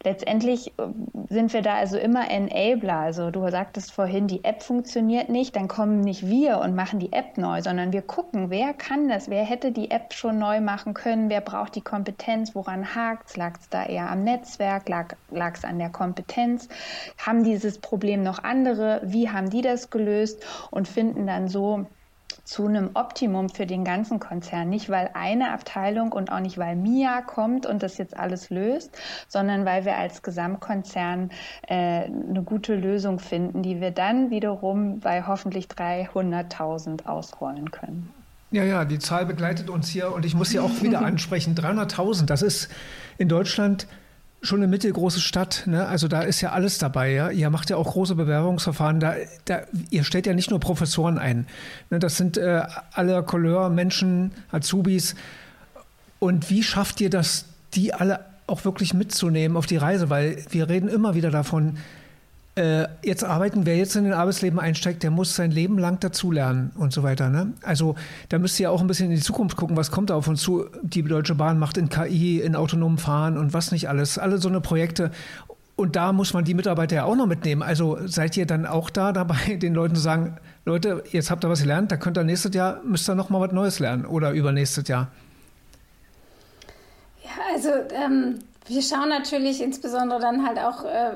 [0.04, 0.88] letztendlich äh,
[1.30, 2.98] sind wir da also immer Enabler.
[2.98, 7.14] Also du sagtest vorhin, die App funktioniert nicht, dann kommen nicht wir und machen die
[7.14, 10.94] App neu, sondern wir gucken, wer kann das, wer hätte die App schon neu machen
[10.94, 15.56] können, wer braucht die Kompetenz, woran hakt es, lag es da eher am Netzwerk, lag
[15.56, 16.68] es an der Kompetenz,
[17.18, 21.86] haben dieses Problem noch andere, wie haben die das gelöst und finden dann so
[22.44, 24.70] zu einem Optimum für den ganzen Konzern.
[24.70, 28.98] Nicht, weil eine Abteilung und auch nicht, weil MIA kommt und das jetzt alles löst,
[29.28, 31.30] sondern weil wir als Gesamtkonzern
[31.68, 38.12] äh, eine gute Lösung finden, die wir dann wiederum bei hoffentlich 300.000 ausrollen können.
[38.52, 41.56] Ja, ja, die Zahl begleitet uns hier und ich muss sie auch wieder ansprechen.
[41.56, 42.70] 300.000, das ist
[43.18, 43.88] in Deutschland
[44.42, 45.88] schon eine mittelgroße Stadt, ne?
[45.88, 47.12] also da ist ja alles dabei.
[47.12, 47.30] Ja?
[47.30, 49.00] Ihr macht ja auch große Bewerbungsverfahren.
[49.00, 51.48] Da, da, ihr stellt ja nicht nur Professoren ein.
[51.90, 52.00] Ne?
[52.00, 55.16] Das sind äh, alle Couleur, Menschen, Azubis.
[56.20, 60.10] Und wie schafft ihr das, die alle auch wirklich mitzunehmen auf die Reise?
[60.10, 61.78] Weil wir reden immer wieder davon,
[62.56, 66.72] äh, jetzt arbeiten, wer jetzt in den Arbeitsleben einsteigt, der muss sein Leben lang dazulernen
[66.76, 67.30] und so weiter.
[67.30, 67.54] Ne?
[67.64, 67.96] Also
[68.30, 70.42] da müsst ihr auch ein bisschen in die Zukunft gucken, was kommt da auf uns
[70.42, 70.66] zu.
[70.82, 74.18] Die Deutsche Bahn macht in KI, in autonomem Fahren und was nicht alles.
[74.18, 75.12] Alle so eine Projekte.
[75.78, 77.64] Und da muss man die Mitarbeiter ja auch noch mitnehmen.
[77.64, 81.50] Also seid ihr dann auch da dabei, den Leuten zu sagen, Leute, jetzt habt ihr
[81.50, 84.32] was gelernt, da könnt ihr nächstes Jahr, müsst ihr noch mal was Neues lernen oder
[84.32, 85.08] übernächstes Jahr.
[87.24, 91.14] Ja, also ähm, wir schauen natürlich insbesondere dann halt auch äh,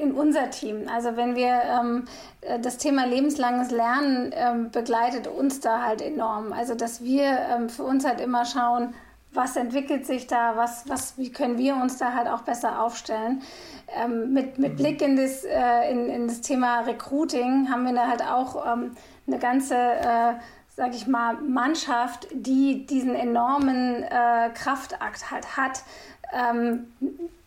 [0.00, 0.88] in unser Team.
[0.92, 2.04] Also wenn wir ähm,
[2.40, 6.52] äh, das Thema lebenslanges Lernen ähm, begleitet uns da halt enorm.
[6.52, 8.94] Also dass wir ähm, für uns halt immer schauen,
[9.32, 13.42] was entwickelt sich da, was, was, wie können wir uns da halt auch besser aufstellen.
[13.96, 18.08] Ähm, mit, mit Blick in das, äh, in, in das Thema Recruiting haben wir da
[18.08, 20.32] halt auch ähm, eine ganze äh,
[20.80, 25.82] sage ich mal, Mannschaft, die diesen enormen äh, Kraftakt halt hat,
[26.32, 26.86] ähm,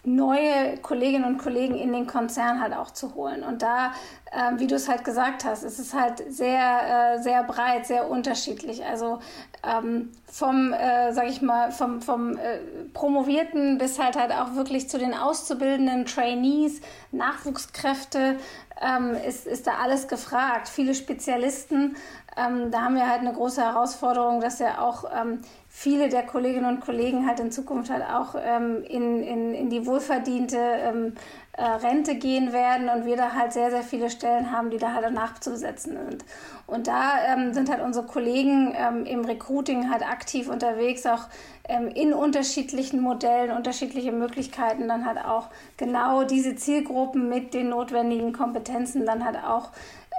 [0.05, 3.41] neue Kolleginnen und Kollegen in den Konzern halt auch zu holen.
[3.43, 3.93] Und da,
[4.31, 8.09] äh, wie du es halt gesagt hast, ist es halt sehr, äh, sehr breit, sehr
[8.09, 8.85] unterschiedlich.
[8.85, 9.19] Also
[9.63, 12.59] ähm, vom, äh, sag ich mal, vom, vom äh,
[12.93, 18.35] Promovierten bis halt halt auch wirklich zu den auszubildenden Trainees, Nachwuchskräfte,
[18.81, 20.67] ähm, ist, ist da alles gefragt.
[20.67, 21.95] Viele Spezialisten.
[22.35, 25.39] Ähm, da haben wir halt eine große Herausforderung, dass ja auch ähm,
[25.75, 29.88] viele der Kolleginnen und Kollegen halt in Zukunft halt auch ähm, in, in, in die
[29.88, 31.15] wohlverdiente ähm,
[31.53, 34.93] äh, Rente gehen werden und wir da halt sehr, sehr viele Stellen haben, die da
[34.93, 36.25] halt danach zu besetzen sind.
[36.67, 41.27] Und da ähm, sind halt unsere Kollegen ähm, im Recruiting halt aktiv unterwegs, auch
[41.67, 48.31] ähm, in unterschiedlichen Modellen, unterschiedliche Möglichkeiten, dann halt auch genau diese Zielgruppen mit den notwendigen
[48.31, 49.71] Kompetenzen dann halt auch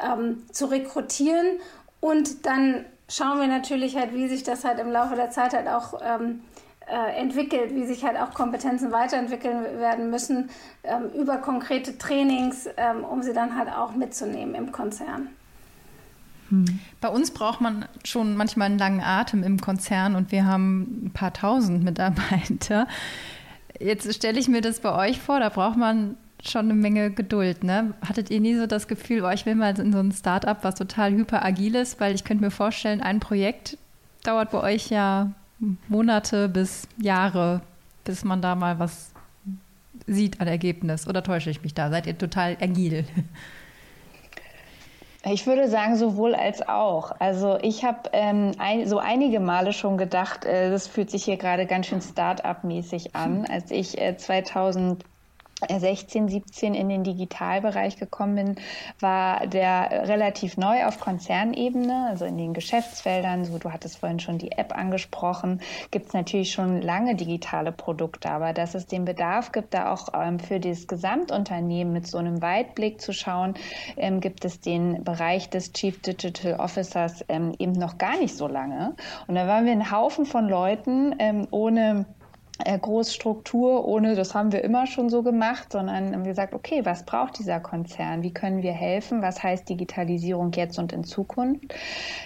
[0.04, 1.60] ähm, zu rekrutieren
[2.00, 5.68] und dann schauen wir natürlich halt, wie sich das halt im Laufe der Zeit halt
[5.68, 6.40] auch ähm,
[6.86, 10.50] äh, entwickelt, wie sich halt auch Kompetenzen weiterentwickeln werden müssen
[10.82, 15.28] ähm, über konkrete Trainings, ähm, um sie dann halt auch mitzunehmen im Konzern.
[16.50, 16.80] Hm.
[17.00, 21.10] Bei uns braucht man schon manchmal einen langen Atem im Konzern und wir haben ein
[21.12, 22.86] paar tausend Mitarbeiter.
[23.80, 27.64] Jetzt stelle ich mir das bei euch vor, da braucht man schon eine Menge Geduld,
[27.64, 27.94] ne?
[28.06, 30.74] Hattet ihr nie so das Gefühl, oh, ich will mal in so ein Startup, was
[30.74, 33.78] total hyperagil ist, weil ich könnte mir vorstellen, ein Projekt
[34.22, 35.32] dauert bei euch ja
[35.88, 37.60] Monate bis Jahre,
[38.04, 39.12] bis man da mal was
[40.06, 41.06] sieht an Ergebnis.
[41.08, 41.90] Oder täusche ich mich da?
[41.90, 43.04] Seid ihr total agil?
[45.26, 47.12] Ich würde sagen, sowohl als auch.
[47.18, 51.38] Also ich habe ähm, ein, so einige Male schon gedacht, äh, das fühlt sich hier
[51.38, 55.02] gerade ganz schön Start-up-mäßig an, als ich äh, 2000
[55.68, 58.54] 16, 17 in den Digitalbereich gekommen bin,
[59.00, 63.44] war der relativ neu auf Konzernebene, also in den Geschäftsfeldern.
[63.44, 65.60] So, du hattest vorhin schon die App angesprochen.
[65.90, 70.08] Gibt es natürlich schon lange digitale Produkte, aber dass es den Bedarf gibt, da auch
[70.14, 73.54] ähm, für das Gesamtunternehmen mit so einem Weitblick zu schauen,
[73.96, 78.46] ähm, gibt es den Bereich des Chief Digital Officers ähm, eben noch gar nicht so
[78.46, 78.94] lange.
[79.26, 82.23] Und da waren wir ein Haufen von Leuten ähm, ohne äh,
[82.58, 87.40] Großstruktur, ohne das haben wir immer schon so gemacht, sondern haben gesagt, okay, was braucht
[87.40, 88.22] dieser Konzern?
[88.22, 89.22] Wie können wir helfen?
[89.22, 91.74] Was heißt Digitalisierung jetzt und in Zukunft?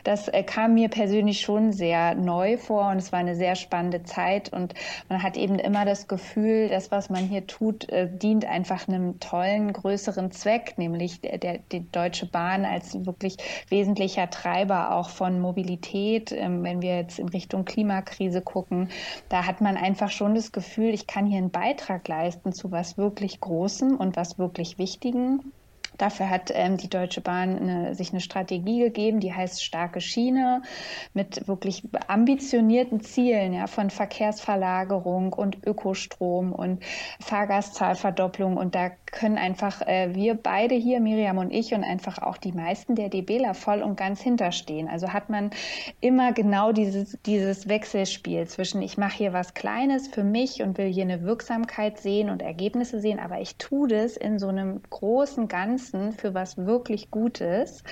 [0.04, 4.02] Das äh, kam mir persönlich schon sehr neu vor und es war eine sehr spannende
[4.02, 4.74] Zeit und
[5.08, 9.20] man hat eben immer das Gefühl, das, was man hier tut, äh, dient einfach einem
[9.20, 13.38] tollen, größeren Zweck, nämlich der, der, die Deutsche Bahn als wirklich
[13.70, 16.32] wesentlicher Treiber auch von Mobilität.
[16.32, 18.90] Ähm, wenn wir jetzt in Richtung Klimakrise gucken,
[19.30, 22.98] da hat man einfach schon das Gefühl, ich kann hier einen Beitrag leisten zu was
[22.98, 25.52] wirklich Großem und was wirklich Wichtigen.
[25.96, 30.62] Dafür hat ähm, die Deutsche Bahn eine, sich eine Strategie gegeben, die heißt starke Schiene
[31.12, 36.85] mit wirklich ambitionierten Zielen ja, von Verkehrsverlagerung und Ökostrom und
[37.20, 38.57] Fahrgastzahlverdopplung.
[38.57, 42.52] Und da können einfach äh, wir beide hier, Miriam und ich, und einfach auch die
[42.52, 44.88] meisten der DBler voll und ganz hinterstehen.
[44.88, 45.50] Also hat man
[46.00, 50.92] immer genau dieses, dieses Wechselspiel zwischen, ich mache hier was Kleines für mich und will
[50.92, 55.48] hier eine Wirksamkeit sehen und Ergebnisse sehen, aber ich tue das in so einem großen
[55.48, 57.82] Ganzen für was wirklich Gutes.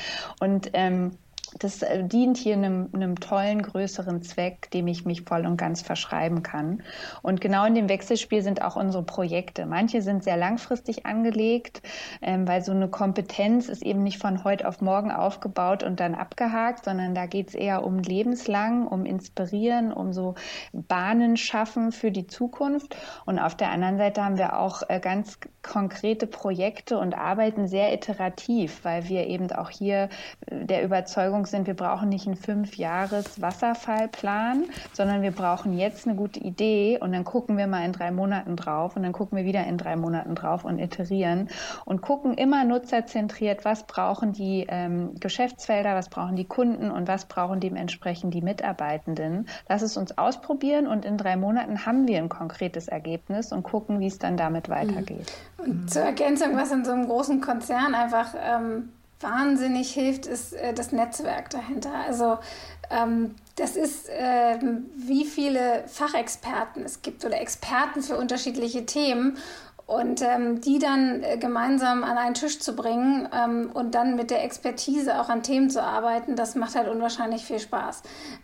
[0.40, 1.12] Und ähm,
[1.58, 5.82] das äh, dient hier einem, einem, tollen, größeren Zweck, dem ich mich voll und ganz
[5.82, 6.82] verschreiben kann.
[7.22, 9.66] Und genau in dem Wechselspiel sind auch unsere Projekte.
[9.66, 11.82] Manche sind sehr langfristig angelegt,
[12.22, 16.14] ähm, weil so eine Kompetenz ist eben nicht von heute auf morgen aufgebaut und dann
[16.14, 20.34] abgehakt, sondern da geht es eher um lebenslang, um inspirieren, um so
[20.72, 22.96] Bahnen schaffen für die Zukunft.
[23.24, 27.92] Und auf der anderen Seite haben wir auch äh, ganz konkrete Projekte und arbeiten sehr
[27.92, 30.08] iterativ, weil wir eben auch hier
[30.46, 36.06] äh, der Überzeugung sind, wir brauchen nicht einen fünf Jahres Wasserfallplan, sondern wir brauchen jetzt
[36.06, 39.38] eine gute Idee und dann gucken wir mal in drei Monaten drauf und dann gucken
[39.38, 41.48] wir wieder in drei Monaten drauf und iterieren
[41.84, 47.26] und gucken immer nutzerzentriert, was brauchen die ähm, Geschäftsfelder, was brauchen die Kunden und was
[47.26, 49.48] brauchen dementsprechend die Mitarbeitenden.
[49.68, 54.00] Lass es uns ausprobieren und in drei Monaten haben wir ein konkretes Ergebnis und gucken,
[54.00, 55.32] wie es dann damit weitergeht.
[55.58, 60.72] Und zur Ergänzung, was in so einem großen Konzern einfach ähm, wahnsinnig hilft, ist äh,
[60.72, 61.92] das Netzwerk dahinter.
[62.06, 62.38] Also
[62.90, 64.58] ähm, das ist, äh,
[64.94, 69.38] wie viele Fachexperten es gibt oder Experten für unterschiedliche Themen
[69.86, 74.30] und ähm, die dann äh, gemeinsam an einen Tisch zu bringen ähm, und dann mit
[74.30, 78.02] der Expertise auch an Themen zu arbeiten, das macht halt unwahrscheinlich viel Spaß.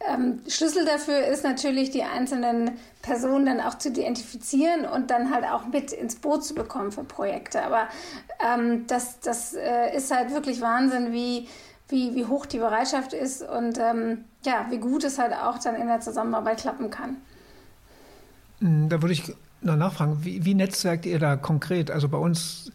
[0.09, 5.45] Ähm, Schlüssel dafür ist natürlich, die einzelnen Personen dann auch zu identifizieren und dann halt
[5.45, 7.65] auch mit ins Boot zu bekommen für Projekte.
[7.65, 7.89] Aber
[8.39, 11.49] ähm, das, das äh, ist halt wirklich Wahnsinn, wie,
[11.89, 15.75] wie, wie hoch die Bereitschaft ist und ähm, ja, wie gut es halt auch dann
[15.75, 17.17] in der Zusammenarbeit klappen kann.
[18.61, 21.91] Da würde ich noch nachfragen, wie, wie netzwerkt ihr da konkret?
[21.91, 22.73] Also bei uns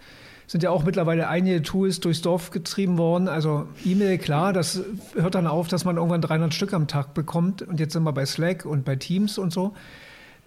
[0.48, 3.28] sind ja auch mittlerweile einige Tools durchs Dorf getrieben worden.
[3.28, 4.82] Also E-Mail, klar, das
[5.16, 7.62] hört dann auf, dass man irgendwann 300 Stück am Tag bekommt.
[7.62, 9.74] Und jetzt sind wir bei Slack und bei Teams und so.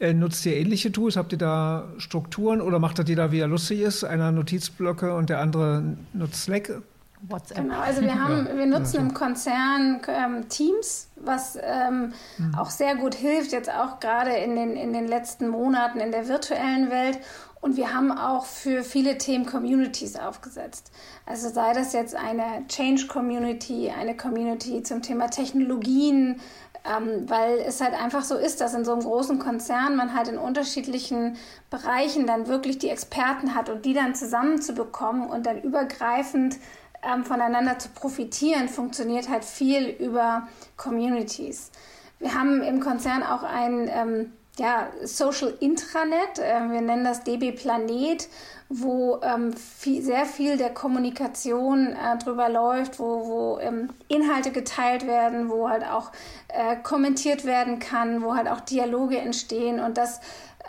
[0.00, 1.16] Äh, nutzt ihr ähnliche Tools?
[1.16, 4.02] Habt ihr da Strukturen oder macht das jeder, wie er lustig ist?
[4.02, 6.80] Einer Notizblöcke und der andere nutzt Slack?
[7.22, 7.58] WhatsApp.
[7.58, 12.54] Genau, also wir haben, ja, wir nutzen ja, im Konzern ähm, Teams, was ähm, mhm.
[12.56, 16.28] auch sehr gut hilft, jetzt auch gerade in den, in den letzten Monaten in der
[16.28, 17.18] virtuellen Welt.
[17.60, 20.90] Und wir haben auch für viele Themen Communities aufgesetzt.
[21.26, 26.40] Also sei das jetzt eine Change Community, eine Community zum Thema Technologien,
[26.84, 30.28] ähm, weil es halt einfach so ist, dass in so einem großen Konzern man halt
[30.28, 31.36] in unterschiedlichen
[31.68, 36.56] Bereichen dann wirklich die Experten hat und die dann zusammenzubekommen und dann übergreifend
[37.02, 41.70] ähm, voneinander zu profitieren, funktioniert halt viel über Communities.
[42.18, 47.52] Wir haben im Konzern auch ein ähm, ja, Social Intranet, äh, wir nennen das DB
[47.52, 48.28] Planet,
[48.68, 55.06] wo ähm, viel, sehr viel der Kommunikation äh, drüber läuft, wo, wo ähm, Inhalte geteilt
[55.06, 56.12] werden, wo halt auch
[56.48, 60.20] äh, kommentiert werden kann, wo halt auch Dialoge entstehen und das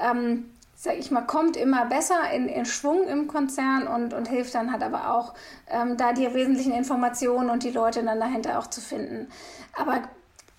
[0.02, 0.51] ähm,
[0.84, 4.72] sag ich mal, kommt immer besser in, in Schwung im Konzern und, und hilft dann
[4.72, 5.36] halt aber auch,
[5.70, 9.28] ähm, da die wesentlichen Informationen und die Leute dann dahinter auch zu finden.
[9.78, 10.02] Aber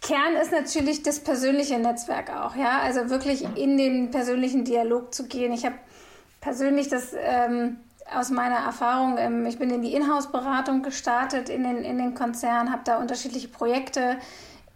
[0.01, 5.27] Kern ist natürlich das persönliche Netzwerk auch, ja, also wirklich in den persönlichen Dialog zu
[5.27, 5.53] gehen.
[5.53, 5.75] Ich habe
[6.41, 7.79] persönlich das ähm,
[8.15, 12.71] aus meiner Erfahrung, ähm, ich bin in die Inhouse-Beratung gestartet in den, in den Konzernen,
[12.71, 14.19] habe da unterschiedliche Projekte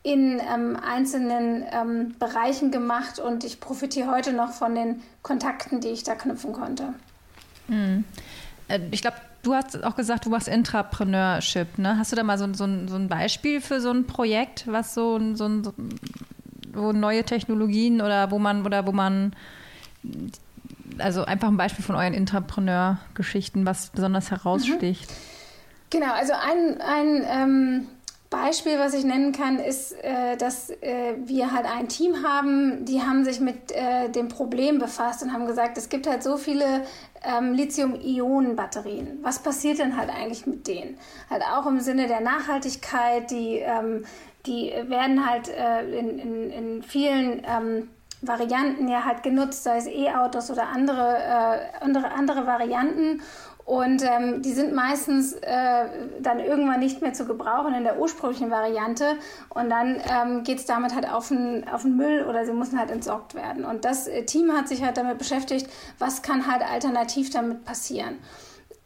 [0.07, 5.88] in ähm, einzelnen ähm, Bereichen gemacht und ich profitiere heute noch von den Kontakten, die
[5.88, 6.95] ich da knüpfen konnte.
[7.66, 8.05] Mhm.
[8.92, 11.79] Ich glaube, du hast auch gesagt, du machst Intrapreneurship.
[11.79, 11.99] Ne?
[11.99, 15.19] Hast du da mal so, so, so ein Beispiel für so ein Projekt, was so,
[15.35, 15.75] so, so
[16.73, 19.35] wo neue Technologien oder wo man oder wo man
[20.99, 25.11] also einfach ein Beispiel von euren Intrapreneur-Geschichten, was besonders heraussticht.
[25.11, 25.14] Mhm.
[25.90, 27.87] Genau, also ein, ein ähm,
[28.31, 33.03] Beispiel, was ich nennen kann, ist, äh, dass äh, wir halt ein Team haben, die
[33.03, 36.85] haben sich mit äh, dem Problem befasst und haben gesagt, es gibt halt so viele
[37.25, 39.21] ähm, Lithium-Ionen-Batterien.
[39.23, 40.99] Was passiert denn halt eigentlich mit denen?
[41.31, 44.05] Halt auch im Sinne der Nachhaltigkeit, die, ähm,
[44.47, 47.89] die werden halt in, in, in vielen ähm,
[48.23, 53.23] Varianten ja halt genutzt, sei es E-Autos oder andere, andere, andere Varianten.
[53.66, 55.88] Und ähm, die sind meistens äh,
[56.20, 59.16] dann irgendwann nicht mehr zu gebrauchen in der ursprünglichen Variante.
[59.48, 62.79] Und dann ähm, geht es damit halt auf den, auf den Müll oder sie müssen
[62.79, 63.64] halt entsorgt werden.
[63.64, 68.18] Und das äh, Team hat sich halt damit beschäftigt, was kann halt alternativ damit passieren.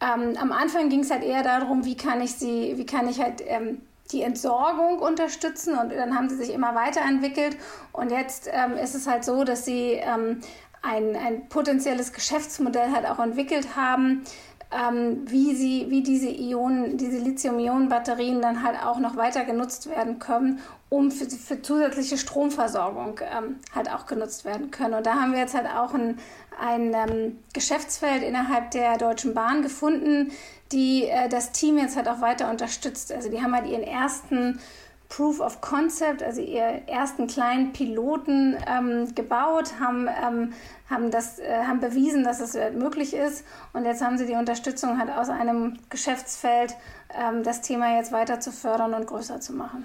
[0.00, 3.20] Ähm, am Anfang ging es halt eher darum, wie kann ich sie, wie kann ich
[3.20, 7.56] halt ähm, die Entsorgung unterstützen und dann haben sie sich immer weiterentwickelt
[7.92, 10.40] und jetzt ähm, ist es halt so, dass sie ähm,
[10.82, 14.24] ein, ein potenzielles Geschäftsmodell halt auch entwickelt haben,
[14.70, 20.18] ähm, wie, sie, wie diese Ionen, diese Lithium-Ionen-Batterien dann halt auch noch weiter genutzt werden
[20.18, 24.94] können, um für, für zusätzliche Stromversorgung ähm, halt auch genutzt werden können.
[24.94, 26.18] Und da haben wir jetzt halt auch ein,
[26.61, 30.30] ein ähm, Geschäftsfeld innerhalb der Deutschen Bahn gefunden,
[30.70, 33.12] die äh, das Team jetzt halt auch weiter unterstützt.
[33.12, 34.61] Also die haben halt ihren ersten
[35.10, 40.52] Proof of Concept, also ihren ersten kleinen Piloten ähm, gebaut, haben, ähm,
[40.88, 43.44] haben, das, äh, haben bewiesen, dass es äh, möglich ist.
[43.72, 46.76] Und jetzt haben sie die Unterstützung halt aus einem Geschäftsfeld,
[47.12, 49.84] ähm, das Thema jetzt weiter zu fördern und größer zu machen.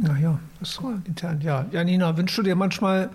[0.00, 1.00] Naja, das ist cool.
[1.40, 3.10] Ja, Janina, wünschst du dir manchmal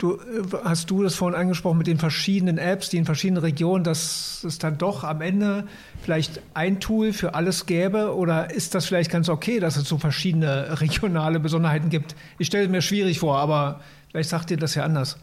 [0.00, 0.18] Du,
[0.64, 4.58] hast du das vorhin angesprochen mit den verschiedenen Apps, die in verschiedenen Regionen, dass es
[4.58, 5.66] dann doch am Ende
[6.00, 8.16] vielleicht ein Tool für alles gäbe?
[8.16, 12.16] Oder ist das vielleicht ganz okay, dass es so verschiedene regionale Besonderheiten gibt?
[12.38, 15.18] Ich stelle es mir schwierig vor, aber vielleicht sagt ihr das ja anders.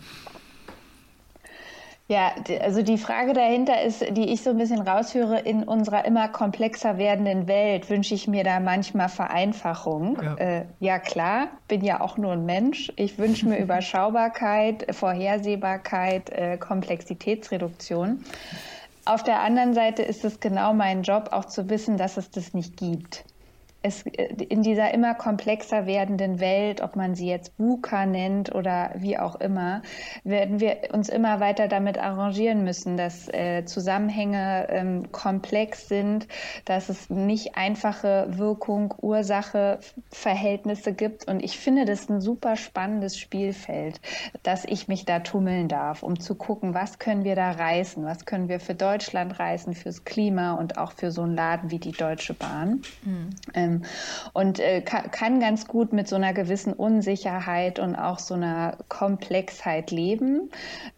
[2.09, 6.29] Ja, also die Frage dahinter ist, die ich so ein bisschen raushöre, in unserer immer
[6.29, 10.17] komplexer werdenden Welt wünsche ich mir da manchmal Vereinfachung.
[10.21, 12.93] Ja, äh, ja klar, bin ja auch nur ein Mensch.
[12.95, 18.23] Ich wünsche mir Überschaubarkeit, Vorhersehbarkeit, äh, Komplexitätsreduktion.
[19.03, 22.53] Auf der anderen Seite ist es genau mein Job, auch zu wissen, dass es das
[22.53, 23.25] nicht gibt
[23.87, 28.91] es, äh, in dieser immer komplexer werdenden Welt, ob man sie jetzt VUCA nennt oder
[28.95, 29.81] wie auch immer,
[30.23, 36.27] werden wir uns immer weiter damit arrangieren müssen, dass äh, Zusammenhänge ähm, komplex sind,
[36.65, 39.79] dass es nicht einfache Wirkung, Ursache,
[40.11, 41.27] Verhältnisse gibt.
[41.27, 43.99] Und ich finde das ein super spannendes Spielfeld,
[44.43, 48.25] dass ich mich da tummeln darf, um zu gucken, was können wir da reißen, was
[48.25, 51.91] können wir für Deutschland reißen, fürs Klima und auch für so einen Laden wie die
[51.91, 52.81] Deutsche Bahn.
[53.03, 53.29] Mhm.
[53.53, 53.76] Ähm,
[54.33, 58.77] und äh, kann, kann ganz gut mit so einer gewissen Unsicherheit und auch so einer
[58.89, 60.49] Komplexheit leben.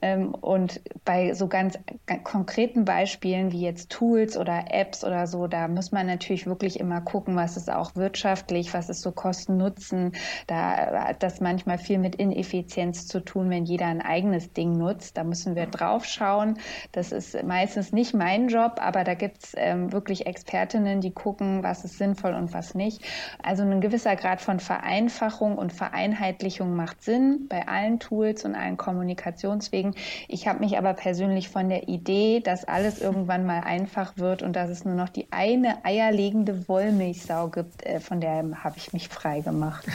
[0.02, 5.48] Ähm, und bei so ganz, ganz konkreten Beispielen wie jetzt Tools oder Apps oder so,
[5.48, 10.14] da muss man natürlich wirklich immer gucken, was ist auch wirtschaftlich, was ist so Kosten-Nutzen.
[10.48, 15.18] Da hat das manchmal viel mit Ineffizienz zu tun, wenn jeder ein eigenes Ding nutzt.
[15.18, 16.58] Da müssen wir drauf schauen.
[16.92, 21.64] Das ist meistens nicht mein Job, aber da gibt es ähm, wirklich Expertinnen, die gucken,
[21.64, 23.02] was ist sinnvoll und was nicht.
[23.44, 28.78] Also ein gewisser Grad von Vereinfachung und Vereinheitlichung macht Sinn bei allen Tools und allen
[28.78, 29.96] Kommunikationswegen.
[30.28, 34.56] Ich habe mich aber persönlich von der Idee, dass alles irgendwann mal einfach wird und
[34.56, 39.10] dass es nur noch die eine eierlegende Wollmilchsau gibt, äh, von der habe ich mich
[39.10, 39.86] frei gemacht.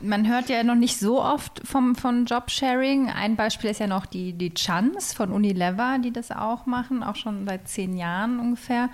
[0.00, 3.10] Man hört ja noch nicht so oft vom, von Jobsharing.
[3.10, 7.16] Ein Beispiel ist ja noch die, die Chance von Unilever, die das auch machen, auch
[7.16, 8.88] schon seit zehn Jahren ungefähr.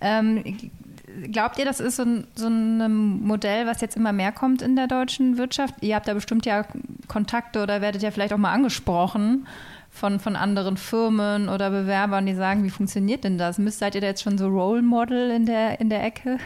[0.00, 0.70] Ähm,
[1.30, 4.76] glaubt ihr, das ist so ein, so ein Modell, was jetzt immer mehr kommt in
[4.76, 5.74] der deutschen Wirtschaft?
[5.80, 6.64] Ihr habt da bestimmt ja
[7.06, 9.46] Kontakte oder werdet ja vielleicht auch mal angesprochen
[9.90, 13.58] von, von anderen Firmen oder Bewerbern, die sagen, wie funktioniert denn das?
[13.58, 16.38] Müsst, seid ihr da jetzt schon so Role Model in der, in der Ecke?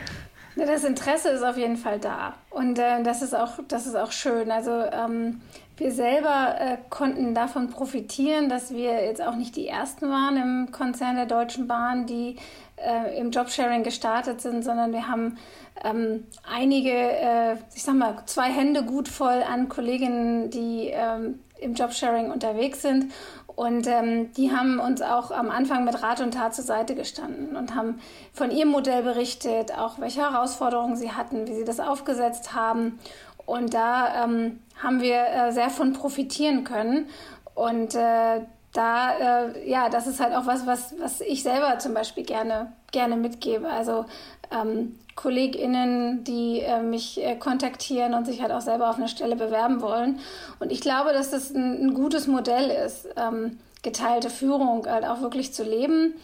[0.55, 4.13] Das Interesse ist auf jeden Fall da und äh, das, ist auch, das ist auch
[4.13, 4.51] schön.
[4.51, 5.41] Also ähm,
[5.79, 10.71] wir selber äh, konnten davon profitieren, dass wir jetzt auch nicht die Ersten waren im
[10.71, 12.37] Konzern der Deutschen Bahn, die
[12.85, 15.39] äh, im Jobsharing gestartet sind, sondern wir haben
[15.85, 21.75] ähm, einige, äh, ich sag mal, zwei Hände gut voll an Kolleginnen, die ähm, im
[21.75, 23.13] Jobsharing unterwegs sind.
[23.47, 27.55] Und ähm, die haben uns auch am Anfang mit Rat und Tat zur Seite gestanden
[27.57, 28.01] und haben
[28.33, 32.99] von ihrem Modell berichtet, auch welche Herausforderungen sie hatten, wie sie das aufgesetzt haben.
[33.45, 37.09] Und da ähm, haben wir äh, sehr von profitieren können.
[37.55, 38.41] Und äh,
[38.73, 42.73] da, äh, ja, das ist halt auch was, was, was ich selber zum Beispiel gerne,
[42.91, 43.69] gerne mitgebe.
[43.69, 44.07] Also
[44.51, 49.37] ähm, KollegInnen, die äh, mich äh, kontaktieren und sich halt auch selber auf eine Stelle
[49.37, 50.21] bewerben wollen.
[50.59, 55.21] Und ich glaube, dass das ein, ein gutes Modell ist, ähm, geteilte Führung halt auch
[55.21, 56.15] wirklich zu leben.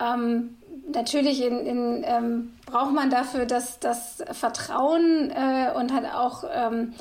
[0.00, 0.56] Ähm,
[0.92, 6.94] natürlich in, in, ähm, braucht man dafür das, das Vertrauen äh, und halt auch ähm,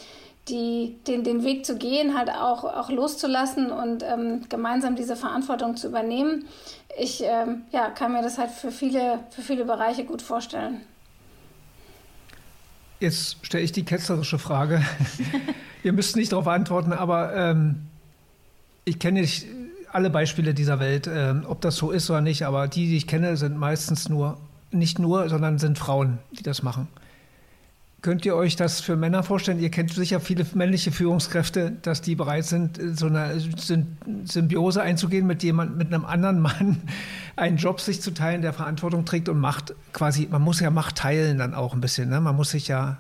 [0.49, 5.75] die, den, den Weg zu gehen, halt auch, auch loszulassen und ähm, gemeinsam diese Verantwortung
[5.75, 6.45] zu übernehmen.
[6.97, 10.81] Ich ähm, ja, kann mir das halt für viele, für viele Bereiche gut vorstellen.
[12.99, 14.83] Jetzt stelle ich die ketzerische Frage.
[15.83, 17.87] Ihr müsst nicht darauf antworten, aber ähm,
[18.83, 19.45] ich kenne nicht
[19.91, 23.07] alle Beispiele dieser Welt, äh, ob das so ist oder nicht, aber die, die ich
[23.07, 24.37] kenne, sind meistens nur,
[24.71, 26.87] nicht nur, sondern sind Frauen, die das machen.
[28.01, 29.59] Könnt ihr euch das für Männer vorstellen?
[29.59, 33.41] Ihr kennt sicher viele männliche Führungskräfte, dass die bereit sind, so eine
[34.23, 36.81] Symbiose einzugehen mit jemand, mit einem anderen Mann,
[37.35, 40.95] einen Job sich zu teilen, der Verantwortung trägt und Macht quasi, man muss ja Macht
[40.95, 42.21] teilen dann auch ein bisschen, ne?
[42.21, 42.99] Man muss sich ja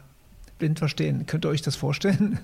[0.57, 1.25] blind verstehen.
[1.25, 2.39] Könnt ihr euch das vorstellen?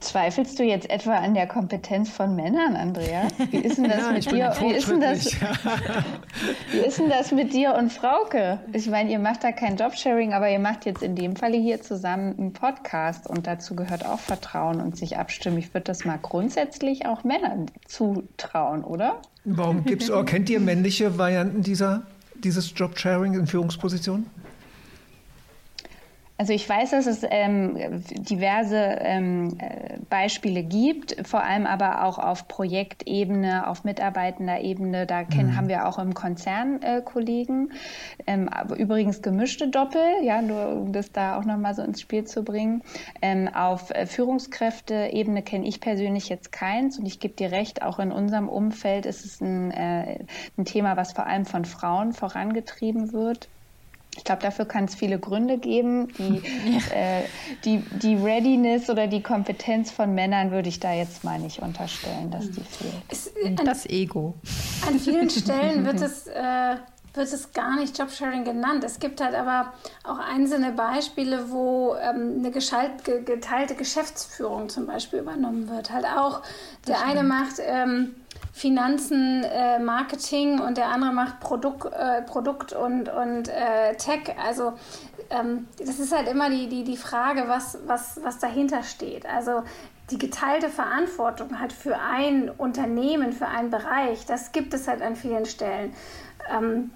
[0.00, 3.32] Zweifelst du jetzt etwa an der Kompetenz von Männern, Andreas?
[3.50, 4.54] Wie ist denn das ja, mit dir?
[4.60, 5.24] Wie ist denn das,
[6.70, 8.60] wie ist denn das mit dir und Frauke?
[8.74, 11.80] Ich meine, ihr macht da kein Jobsharing, aber ihr macht jetzt in dem Falle hier
[11.80, 15.56] zusammen einen Podcast und dazu gehört auch Vertrauen und sich abstimmen.
[15.56, 19.22] Ich würde das mal grundsätzlich auch Männern zutrauen, oder?
[19.44, 22.02] Warum gibt's, oh, kennt ihr männliche Varianten dieser,
[22.34, 24.26] dieses Jobsharing in Führungspositionen?
[26.40, 32.18] Also ich weiß, dass es ähm, diverse ähm, äh, Beispiele gibt, vor allem aber auch
[32.18, 35.04] auf Projektebene, auf Mitarbeitenderebene.
[35.04, 35.56] Da kennen, mhm.
[35.58, 37.72] haben wir auch im Konzern äh, Kollegen.
[38.26, 42.42] Ähm, übrigens gemischte Doppel, ja, nur um das da auch nochmal so ins Spiel zu
[42.42, 42.80] bringen.
[43.20, 47.98] Ähm, auf äh, Führungskräfteebene kenne ich persönlich jetzt keins und ich gebe dir recht, auch
[47.98, 50.20] in unserem Umfeld ist es ein, äh,
[50.56, 53.50] ein Thema, was vor allem von Frauen vorangetrieben wird.
[54.16, 56.08] Ich glaube, dafür kann es viele Gründe geben.
[56.18, 56.38] Die,
[56.94, 57.22] äh,
[57.64, 62.30] die, die Readiness oder die Kompetenz von Männern würde ich da jetzt mal nicht unterstellen,
[62.30, 63.60] dass die fehlt.
[63.60, 64.34] Äh, das Ego.
[64.86, 66.76] An vielen Stellen wird es, äh,
[67.14, 68.82] wird es gar nicht Jobsharing genannt.
[68.82, 69.72] Es gibt halt aber
[70.04, 75.92] auch einzelne Beispiele, wo ähm, eine geteilte Geschäftsführung zum Beispiel übernommen wird.
[75.92, 76.42] Halt auch,
[76.88, 77.56] der eine macht...
[77.60, 78.16] Ähm,
[78.52, 84.34] Finanzen, äh, Marketing und der andere macht Produkt, äh, Produkt und, und äh, Tech.
[84.44, 84.72] Also
[85.30, 89.26] ähm, das ist halt immer die, die, die Frage, was, was, was dahinter steht.
[89.26, 89.62] Also
[90.10, 95.14] die geteilte Verantwortung halt für ein Unternehmen, für einen Bereich, das gibt es halt an
[95.14, 95.94] vielen Stellen.
[96.52, 96.90] Ähm,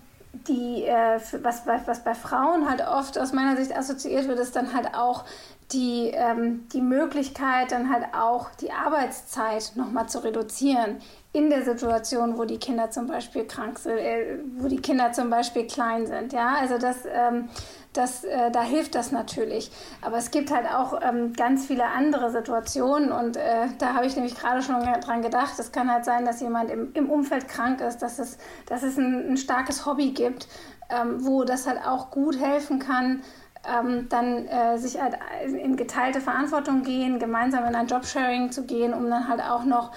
[0.49, 4.75] die, äh, was, was bei Frauen halt oft aus meiner Sicht assoziiert wird, ist dann
[4.75, 5.25] halt auch
[5.71, 10.97] die, ähm, die Möglichkeit, dann halt auch die Arbeitszeit nochmal zu reduzieren
[11.35, 15.31] in der Situation, wo die Kinder zum Beispiel krank sind, äh, wo die Kinder zum
[15.31, 16.33] Beispiel klein sind.
[16.33, 17.49] Ja, also das, ähm,
[17.93, 19.73] das, äh, da hilft das natürlich.
[20.01, 24.15] Aber es gibt halt auch ähm, ganz viele andere Situationen und äh, da habe ich
[24.15, 25.59] nämlich gerade schon dran gedacht.
[25.59, 28.97] Es kann halt sein, dass jemand im, im Umfeld krank ist, dass es, dass es
[28.97, 30.47] ein, ein starkes Hobby gibt,
[30.89, 33.23] ähm, wo das halt auch gut helfen kann,
[33.67, 38.95] ähm, dann äh, sich halt in geteilte Verantwortung gehen, gemeinsam in ein Jobsharing zu gehen,
[38.95, 39.91] um dann halt auch noch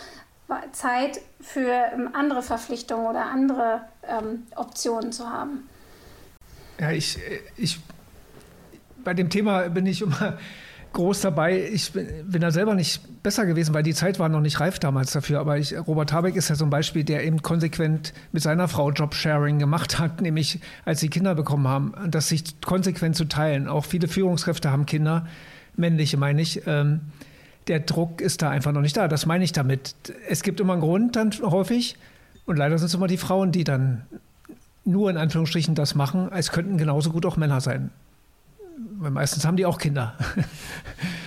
[0.71, 5.67] Zeit für ähm, andere Verpflichtungen oder andere ähm, Optionen zu haben.
[6.79, 7.17] Ja, ich,
[7.57, 7.79] ich,
[9.03, 10.37] bei dem Thema bin ich immer
[10.93, 11.69] groß dabei.
[11.71, 12.07] Ich bin,
[12.39, 15.39] da selber nicht besser gewesen, weil die Zeit war noch nicht reif damals dafür.
[15.39, 19.59] Aber ich, Robert Habeck ist ja ein Beispiel, der eben konsequent mit seiner Frau Jobsharing
[19.59, 23.67] gemacht hat, nämlich als sie Kinder bekommen haben, das sich konsequent zu teilen.
[23.67, 25.27] Auch viele Führungskräfte haben Kinder,
[25.75, 26.65] männliche meine ich.
[26.67, 27.01] Ähm,
[27.67, 29.07] der Druck ist da einfach noch nicht da.
[29.07, 29.95] Das meine ich damit.
[30.27, 31.97] Es gibt immer einen Grund dann häufig
[32.45, 34.03] und leider sind es immer die Frauen, die dann
[34.85, 36.29] nur in Anführungsstrichen das machen.
[36.31, 37.91] Es könnten genauso gut auch Männer sein.
[38.99, 40.15] Weil meistens haben die auch Kinder.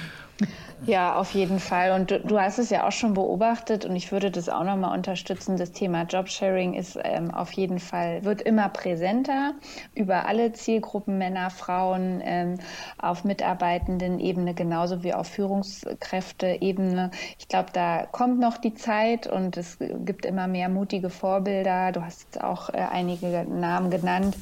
[0.86, 1.92] Ja, auf jeden Fall.
[1.92, 4.96] Und du, du, hast es ja auch schon beobachtet und ich würde das auch nochmal
[4.96, 5.56] unterstützen.
[5.56, 9.54] Das Thema Jobsharing ist ähm, auf jeden Fall, wird immer präsenter
[9.94, 12.58] über alle Zielgruppen, Männer, Frauen, ähm,
[12.98, 17.10] auf mitarbeitenden Ebene genauso wie auf Führungskräfte-Ebene.
[17.38, 21.92] Ich glaube, da kommt noch die Zeit und es gibt immer mehr mutige Vorbilder.
[21.92, 24.34] Du hast auch äh, einige Namen genannt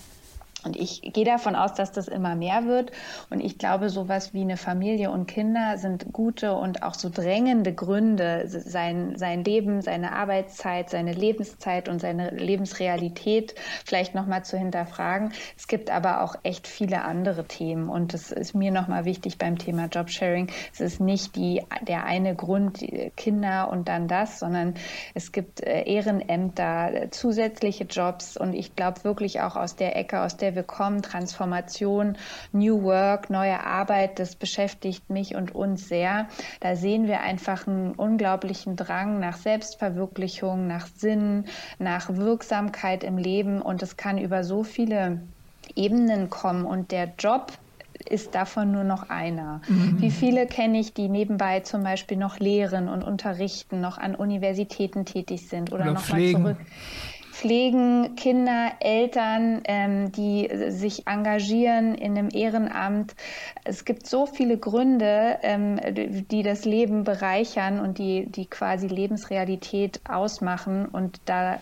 [0.65, 2.91] Und ich gehe davon aus, dass das immer mehr wird.
[3.31, 7.73] Und ich glaube, sowas wie eine Familie und Kinder sind gute und auch so drängende
[7.73, 13.55] Gründe, sein, sein Leben, seine Arbeitszeit, seine Lebenszeit und seine Lebensrealität
[13.87, 15.33] vielleicht nochmal zu hinterfragen.
[15.57, 17.89] Es gibt aber auch echt viele andere Themen.
[17.89, 20.51] Und das ist mir nochmal wichtig beim Thema Jobsharing.
[20.73, 22.85] Es ist nicht die, der eine Grund,
[23.17, 24.75] Kinder und dann das, sondern
[25.15, 28.37] es gibt äh, Ehrenämter, zusätzliche Jobs.
[28.37, 32.17] Und ich glaube wirklich auch aus der Ecke, aus der der wir kommen, Transformation,
[32.53, 36.27] New Work, neue Arbeit, das beschäftigt mich und uns sehr.
[36.61, 41.45] Da sehen wir einfach einen unglaublichen Drang nach Selbstverwirklichung, nach Sinn,
[41.79, 45.21] nach Wirksamkeit im Leben und es kann über so viele
[45.77, 47.53] Ebenen kommen und der Job
[48.09, 49.61] ist davon nur noch einer.
[49.69, 50.01] Mhm.
[50.01, 55.05] Wie viele kenne ich, die nebenbei zum Beispiel noch lehren und unterrichten, noch an Universitäten
[55.05, 56.57] tätig sind oder, oder noch mal zurück
[57.39, 63.15] pflegen Kinder, Eltern, ähm, die sich engagieren in einem Ehrenamt.
[63.63, 70.01] Es gibt so viele Gründe, ähm, die das Leben bereichern und die, die quasi Lebensrealität
[70.09, 70.87] ausmachen.
[70.87, 71.61] Und da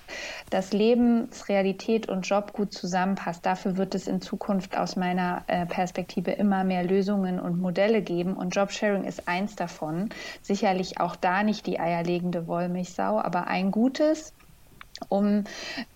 [0.49, 6.31] das Lebensrealität und Job gut zusammenpasst, dafür wird es in Zukunft aus meiner äh, Perspektive
[6.31, 8.33] immer mehr Lösungen und Modelle geben.
[8.33, 10.09] Und Jobsharing ist eins davon.
[10.41, 14.33] Sicherlich auch da nicht die eierlegende Wollmilchsau, aber ein gutes
[15.09, 15.44] um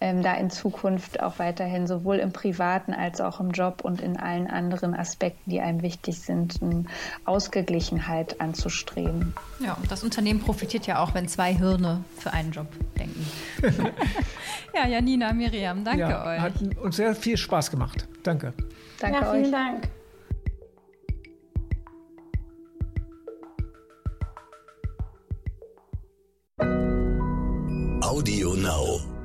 [0.00, 4.16] ähm, da in Zukunft auch weiterhin sowohl im privaten als auch im Job und in
[4.16, 6.84] allen anderen Aspekten, die einem wichtig sind, eine
[7.24, 9.34] Ausgeglichenheit anzustreben.
[9.58, 13.26] Ja, und das Unternehmen profitiert ja auch, wenn zwei Hirne für einen Job denken.
[14.74, 16.40] ja, Janina, Miriam, danke ja, euch.
[16.40, 18.06] Hat uns sehr viel Spaß gemacht.
[18.22, 18.52] Danke.
[18.98, 19.50] Danke ja, vielen euch.
[19.50, 19.88] Dank.
[28.10, 29.19] Audio Now.